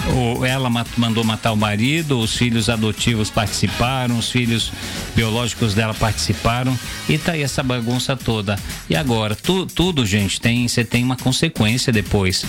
o- 0.08 0.46
ela 0.46 0.70
ma- 0.70 0.86
mandou 0.98 1.24
matar 1.24 1.52
o 1.52 1.58
marido, 1.58 2.20
os 2.20 2.36
filhos 2.36 2.70
adotivos 2.70 3.30
participaram, 3.30 4.18
os 4.18 4.32
filhos 4.32 4.72
biológicos 5.16 5.74
dela 5.74 5.94
participaram 5.94 6.78
e 7.08 7.18
tá 7.18 7.34
aí 7.34 7.44
essa 7.44 7.62
bagunça 7.62 8.16
toda. 8.16 8.58
E 8.90 8.96
agora, 8.96 9.36
tu- 9.36 9.66
tudo, 9.66 10.06
gente, 10.06 10.40
tem 10.40 10.68
você 10.68 10.84
tem 10.84 11.04
uma 11.04 11.16
consequência 11.16 11.92
depois. 11.92 12.46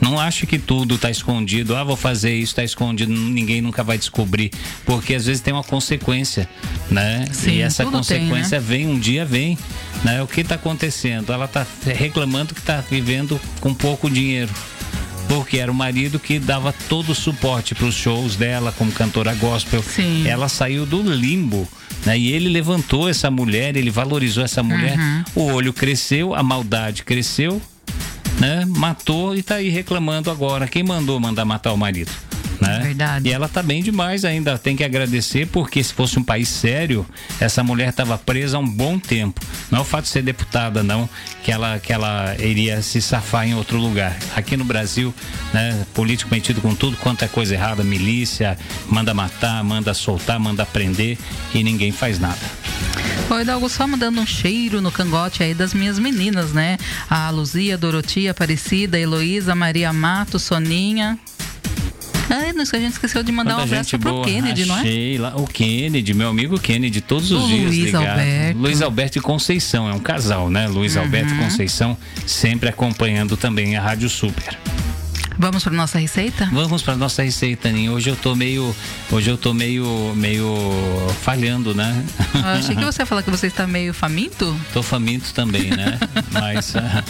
Não 0.00 0.18
ache 0.18 0.46
que 0.46 0.58
tudo 0.60 0.96
tá 0.96 1.10
escondido. 1.10 1.74
Ah, 1.74 1.82
vou 1.82 1.96
fazer 1.96 2.32
isso, 2.32 2.54
tá 2.54 2.62
escondido, 2.62 3.10
ninguém 3.12 3.60
nunca 3.60 3.82
vai 3.82 3.98
descobrir, 3.98 4.50
porque 4.84 5.14
às 5.14 5.26
vezes 5.26 5.42
tem 5.42 5.52
uma 5.52 5.64
consequência, 5.64 6.48
né? 6.88 7.24
Sim, 7.32 7.52
e 7.54 7.60
essa 7.62 7.82
tudo 7.84 8.00
tem, 8.04 8.20
consequência 8.20 8.60
né? 8.60 8.64
vem 8.66 8.86
um 8.86 8.96
dia 8.98 9.24
vem, 9.24 9.58
né? 10.04 10.22
O 10.22 10.26
que 10.28 10.44
tá 10.44 10.54
acontecendo? 10.54 11.32
Ela 11.32 11.48
tá 11.48 11.66
reclamando 11.84 12.54
que 12.54 12.62
tá 12.62 12.82
vivendo 12.88 13.40
com 13.60 13.74
pouco 13.74 14.08
dinheiro 14.08 14.50
porque 15.28 15.58
era 15.58 15.70
o 15.70 15.74
marido 15.74 16.18
que 16.18 16.38
dava 16.38 16.72
todo 16.88 17.10
o 17.10 17.14
suporte 17.14 17.74
para 17.74 17.86
os 17.86 17.94
shows 17.94 18.34
dela 18.34 18.72
como 18.72 18.90
cantora 18.90 19.34
gospel. 19.34 19.82
Sim. 19.82 20.26
Ela 20.26 20.48
saiu 20.48 20.86
do 20.86 21.02
limbo. 21.02 21.68
Né? 22.04 22.18
E 22.18 22.32
ele 22.32 22.48
levantou 22.48 23.08
essa 23.08 23.30
mulher, 23.30 23.76
ele 23.76 23.90
valorizou 23.90 24.42
essa 24.42 24.62
mulher. 24.62 24.98
Uhum. 24.98 25.24
O 25.34 25.52
olho 25.52 25.72
cresceu, 25.72 26.34
a 26.34 26.42
maldade 26.42 27.02
cresceu, 27.02 27.60
né? 28.38 28.64
Matou 28.66 29.36
e 29.36 29.42
tá 29.42 29.56
aí 29.56 29.68
reclamando 29.68 30.30
agora. 30.30 30.66
Quem 30.66 30.82
mandou 30.82 31.18
mandar 31.20 31.44
matar 31.44 31.72
o 31.72 31.76
marido? 31.76 32.10
Né? 32.60 32.80
Verdade. 32.82 33.28
E 33.28 33.32
ela 33.32 33.48
tá 33.48 33.62
bem 33.62 33.82
demais 33.82 34.24
ainda, 34.24 34.58
tem 34.58 34.76
que 34.76 34.82
agradecer, 34.82 35.46
porque 35.46 35.82
se 35.82 35.92
fosse 35.92 36.18
um 36.18 36.24
país 36.24 36.48
sério, 36.48 37.06
essa 37.40 37.62
mulher 37.62 37.90
estava 37.90 38.18
presa 38.18 38.56
há 38.56 38.60
um 38.60 38.68
bom 38.68 38.98
tempo. 38.98 39.40
Não 39.70 39.78
é 39.78 39.82
o 39.82 39.84
fato 39.84 40.04
de 40.04 40.10
ser 40.10 40.22
deputada, 40.22 40.82
não, 40.82 41.08
que 41.42 41.52
ela, 41.52 41.78
que 41.78 41.92
ela 41.92 42.34
iria 42.38 42.82
se 42.82 43.00
safar 43.00 43.46
em 43.46 43.54
outro 43.54 43.78
lugar. 43.78 44.16
Aqui 44.34 44.56
no 44.56 44.64
Brasil, 44.64 45.14
né, 45.52 45.86
político 45.94 46.30
metido 46.30 46.60
com 46.60 46.74
tudo 46.74 46.96
quanto 46.96 47.24
é 47.24 47.28
coisa 47.28 47.54
errada, 47.54 47.84
milícia, 47.84 48.58
manda 48.88 49.14
matar, 49.14 49.62
manda 49.62 49.94
soltar, 49.94 50.38
manda 50.38 50.66
prender 50.66 51.16
e 51.54 51.62
ninguém 51.62 51.92
faz 51.92 52.18
nada. 52.18 52.38
Oi, 53.30 53.44
Dalgo, 53.44 53.68
só 53.68 53.86
mandando 53.86 54.20
um 54.22 54.26
cheiro 54.26 54.80
no 54.80 54.90
cangote 54.90 55.42
aí 55.42 55.52
das 55.52 55.74
minhas 55.74 55.98
meninas, 55.98 56.52
né? 56.52 56.78
A 57.10 57.28
Luzia, 57.28 57.76
Dorotia, 57.76 58.30
Aparecida, 58.30 58.98
Heloísa, 58.98 59.54
Maria 59.54 59.92
Mato, 59.92 60.38
Soninha. 60.38 61.18
Ai, 62.30 62.52
não, 62.52 62.62
a 62.62 62.78
gente 62.78 62.92
esqueceu 62.92 63.22
de 63.22 63.32
mandar 63.32 63.52
um 63.52 63.56
Quanta 63.56 63.64
abraço 63.64 63.90
gente 63.90 64.00
pro 64.00 64.12
boa. 64.12 64.24
Kennedy, 64.24 64.66
não 64.66 64.76
é? 64.76 64.80
Achei 64.80 65.18
lá. 65.18 65.36
O 65.36 65.46
Kennedy, 65.46 66.12
meu 66.14 66.28
amigo 66.28 66.58
Kennedy, 66.58 67.00
todos 67.00 67.30
os 67.30 67.44
O 67.44 67.46
dias 67.48 67.64
Luiz 67.64 67.84
ligado. 67.86 68.06
Alberto. 68.06 68.58
Luiz 68.58 68.82
Alberto 68.82 69.18
e 69.18 69.20
Conceição, 69.20 69.88
é 69.88 69.94
um 69.94 69.98
casal, 70.00 70.50
né? 70.50 70.66
Luiz 70.68 70.96
Uhum. 70.96 71.02
Alberto 71.02 71.32
e 71.34 71.38
Conceição, 71.38 71.96
sempre 72.26 72.68
acompanhando 72.68 73.36
também 73.36 73.76
a 73.76 73.80
Rádio 73.82 74.08
Super. 74.08 74.56
Vamos 75.40 75.62
para 75.62 75.72
nossa 75.72 75.98
receita? 76.00 76.48
Vamos 76.52 76.82
para 76.82 76.96
nossa 76.96 77.22
receita, 77.22 77.68
Aninha. 77.68 77.92
Hoje 77.92 78.10
eu 78.10 78.16
tô 78.16 78.34
meio, 78.34 78.74
hoje 79.10 79.30
eu 79.30 79.38
tô 79.38 79.54
meio, 79.54 80.12
meio 80.16 80.52
falhando, 81.22 81.72
né? 81.74 82.04
Eu 82.34 82.44
achei 82.44 82.74
que 82.74 82.82
você 82.84 83.02
ia 83.02 83.06
falar 83.06 83.22
que 83.22 83.30
você 83.30 83.46
está 83.46 83.64
meio 83.64 83.94
faminto. 83.94 84.58
Tô 84.72 84.82
faminto 84.82 85.32
também, 85.32 85.70
né? 85.70 85.96
Mas 86.32 86.74
ah, 86.74 87.04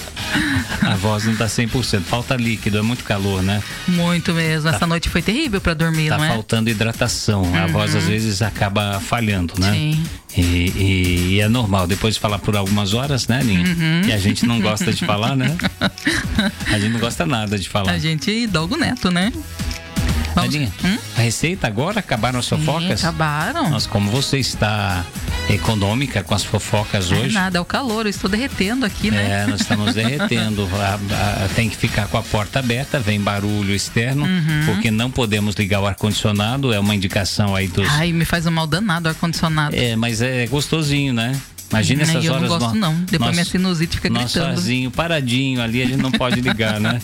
a 0.83 0.95
voz 0.97 1.25
não 1.25 1.37
tá 1.37 1.47
100%. 1.47 2.03
Falta 2.03 2.37
líquido, 2.37 2.77
é 2.77 2.83
muito 2.83 3.03
calor, 3.03 3.43
né? 3.43 3.63
Muito 3.89 4.35
mesmo. 4.35 4.69
Essa 4.69 4.87
noite 4.87 5.09
foi 5.09 5.23
terrível 5.23 5.61
para 5.61 5.73
dormir, 5.73 6.11
Tá 6.11 6.19
não 6.19 6.25
é? 6.25 6.29
faltando 6.29 6.69
hidratação. 6.69 7.51
A 7.57 7.67
voz 7.67 7.95
às 7.97 8.05
vezes 8.05 8.43
acaba 8.43 9.01
falhando, 9.01 9.55
né? 9.59 9.73
Sim. 9.73 10.05
E, 10.37 10.41
e- 10.41 11.29
e 11.35 11.41
é 11.41 11.49
normal. 11.49 11.87
Depois 11.87 12.15
de 12.15 12.21
falar 12.21 12.39
por 12.39 12.55
algumas 12.57 12.95
horas, 12.95 13.27
né, 13.29 13.41
Aninha? 13.41 13.67
Uhum. 13.67 14.03
E 14.09 14.13
a 14.13 14.19
gente 14.19 14.47
não 14.47 14.61
gosta 14.61 14.93
de 14.93 15.05
falar, 15.05 15.35
né? 15.37 15.57
A 16.73 16.79
gente 16.79 16.93
não 16.93 17.01
gosta 17.01 17.25
nada 17.27 17.59
de 17.59 17.69
falar. 17.69 17.93
A 17.93 17.99
gente 17.99 18.47
Dalgo 18.47 18.77
Neto, 18.77 19.11
né? 19.11 19.33
Vamos- 20.35 20.55
Aninha, 20.55 20.73
Hum? 20.85 20.99
a 21.17 21.21
receita 21.23 21.67
agora? 21.67 21.99
Acabaram 22.01 22.39
as 22.39 22.45
Sim, 22.47 22.59
fofocas? 22.59 23.03
acabaram. 23.03 23.71
Nossa, 23.71 23.89
como 23.89 24.11
você 24.11 24.39
está 24.39 25.05
econômica 25.49 26.23
com 26.23 26.35
as 26.35 26.45
fofocas 26.45 27.11
hoje. 27.11 27.31
É 27.31 27.41
nada, 27.41 27.59
é 27.59 27.61
o 27.61 27.65
calor, 27.65 28.07
eu 28.07 28.11
estou 28.11 28.29
derretendo 28.29 28.85
aqui, 28.85 29.11
né? 29.11 29.43
É, 29.43 29.47
nós 29.47 29.61
estamos 29.61 29.95
derretendo. 29.95 30.69
A, 30.75 30.95
a, 31.45 31.49
tem 31.55 31.69
que 31.69 31.77
ficar 31.77 32.07
com 32.09 32.19
a 32.19 32.23
porta 32.23 32.59
aberta, 32.59 32.99
vem 32.99 33.21
barulho 33.21 33.75
externo, 33.75 34.25
uhum. 34.25 34.67
porque 34.67 34.91
não 34.91 35.11
podemos 35.11 35.55
ligar 35.55 35.81
o 35.81 35.87
ar-condicionado, 35.87 36.73
é 36.73 36.79
uma 36.79 36.95
indicação 36.95 37.55
aí 37.55 37.69
dos. 37.69 37.89
Ai, 37.89 38.13
me 38.13 38.25
faz 38.25 38.47
um 38.47 38.51
mal 38.51 38.67
danado 38.67 39.07
o 39.07 39.11
ar-condicionado. 39.11 39.75
É, 39.75 39.97
mas 39.97 40.21
é 40.21 40.47
gostosinho, 40.47 41.13
né? 41.13 41.33
Imagina 41.71 42.03
essas 42.03 42.25
eu 42.25 42.33
horas. 42.33 42.45
Eu 42.45 42.51
não 42.51 42.59
gosto, 42.59 42.75
não. 42.77 42.95
Depois 43.03 43.33
minha 43.33 43.45
sinusite 43.45 43.97
fica 43.97 44.09
nosso 44.09 44.39
gritando. 44.39 44.57
Sozinho, 44.57 44.91
paradinho 44.91 45.63
ali, 45.63 45.83
a 45.83 45.87
gente 45.87 45.99
não 45.99 46.11
pode 46.11 46.41
ligar, 46.41 46.81
né? 46.81 47.01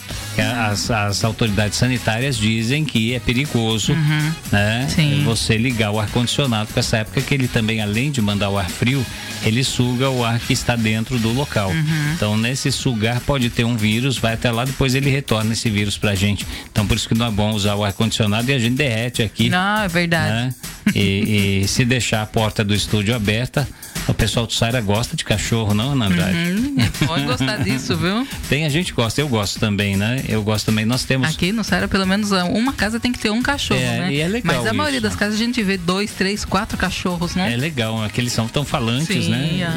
As, 0.68 0.90
as 0.90 1.22
autoridades 1.24 1.78
sanitárias 1.78 2.36
dizem 2.36 2.84
que 2.84 3.14
é 3.14 3.20
perigoso, 3.20 3.92
uhum. 3.92 4.32
né? 4.50 4.86
Sim. 4.88 5.22
Você 5.24 5.56
ligar 5.56 5.90
o 5.90 6.00
ar-condicionado 6.00 6.72
com 6.72 6.80
essa 6.80 6.98
época 6.98 7.20
que 7.20 7.34
ele 7.34 7.46
também, 7.46 7.80
além 7.80 8.10
de 8.10 8.20
mandar 8.20 8.50
o 8.50 8.58
ar 8.58 8.68
frio, 8.68 9.04
ele 9.44 9.62
suga 9.62 10.08
o 10.08 10.24
ar 10.24 10.38
que 10.38 10.52
está 10.52 10.74
dentro 10.74 11.18
do 11.18 11.32
local. 11.32 11.70
Uhum. 11.70 12.12
Então, 12.14 12.36
nesse 12.36 12.72
sugar 12.72 13.20
pode 13.20 13.50
ter 13.50 13.64
um 13.64 13.76
vírus, 13.76 14.16
vai 14.18 14.34
até 14.34 14.50
lá, 14.50 14.64
depois 14.64 14.94
ele 14.94 15.10
retorna 15.10 15.52
esse 15.52 15.68
vírus 15.68 15.98
pra 15.98 16.14
gente. 16.14 16.46
Então, 16.70 16.86
por 16.86 16.96
isso 16.96 17.08
que 17.08 17.14
não 17.14 17.26
é 17.26 17.30
bom 17.30 17.52
usar 17.52 17.74
o 17.74 17.84
ar-condicionado 17.84 18.50
e 18.50 18.54
a 18.54 18.58
gente 18.58 18.74
derrete 18.74 19.22
aqui. 19.22 19.50
Não, 19.50 19.82
é 19.82 19.88
verdade. 19.88 20.32
Né? 20.32 20.54
E, 20.94 21.60
e 21.62 21.68
se 21.68 21.84
deixar 21.84 22.22
a 22.22 22.26
porta 22.26 22.64
do 22.64 22.74
estúdio 22.74 23.14
aberta, 23.14 23.68
o 24.06 24.14
pessoal 24.14 24.46
do 24.46 24.52
Saira 24.52 24.80
gosta 24.80 25.16
de 25.16 25.24
cachorro, 25.24 25.74
não, 25.74 25.92
Ana 25.92 26.06
Andrade? 26.06 26.36
Uhum, 26.36 26.76
pode 27.06 27.24
gostar 27.24 27.56
disso, 27.58 27.96
viu? 27.96 28.26
Tem, 28.48 28.64
a 28.64 28.68
gente 28.68 28.92
gosta, 28.92 29.20
eu 29.20 29.28
gosto 29.28 29.58
também, 29.58 29.96
né? 29.96 30.22
Eu 30.28 30.42
gosto 30.42 30.66
também, 30.66 30.84
nós 30.84 31.04
temos... 31.04 31.28
Aqui 31.28 31.52
no 31.52 31.64
Saira, 31.64 31.88
pelo 31.88 32.06
menos 32.06 32.30
uma 32.32 32.72
casa 32.72 32.98
tem 33.00 33.12
que 33.12 33.18
ter 33.18 33.30
um 33.30 33.42
cachorro, 33.42 33.80
é, 33.80 34.00
né? 34.00 34.12
E 34.12 34.20
é 34.20 34.28
legal 34.28 34.56
Mas 34.56 34.66
a 34.66 34.72
maioria 34.72 35.00
das 35.00 35.16
casas 35.16 35.34
a 35.34 35.38
gente 35.38 35.62
vê 35.62 35.76
dois, 35.76 36.10
três, 36.12 36.44
quatro 36.44 36.76
cachorros, 36.76 37.34
né? 37.34 37.52
É 37.52 37.56
legal, 37.56 38.02
aqueles 38.02 38.32
são 38.32 38.48
tão 38.48 38.64
falantes, 38.64 39.24
Sim, 39.24 39.30
né? 39.30 39.68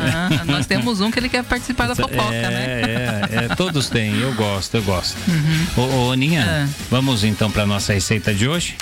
Uhum. 0.42 0.52
nós 0.52 0.66
temos 0.68 1.02
um 1.02 1.12
que 1.12 1.20
ele 1.20 1.30
quer 1.30 1.44
participar 1.44 1.88
da 1.88 1.96
fofoca, 1.96 2.34
é, 2.34 2.50
né? 2.50 3.42
É, 3.42 3.46
é, 3.46 3.56
todos 3.56 3.90
têm, 3.90 4.20
eu 4.20 4.34
gosto, 4.34 4.76
eu 4.76 4.84
gosto. 4.84 5.18
Uhum. 5.28 5.84
Ô, 5.84 6.08
ô 6.08 6.12
Aninha, 6.12 6.42
é. 6.42 6.68
vamos 6.90 7.24
então 7.24 7.50
para 7.52 7.66
nossa 7.66 7.94
receita 7.94 8.34
de 8.34 8.48
hoje? 8.48 8.78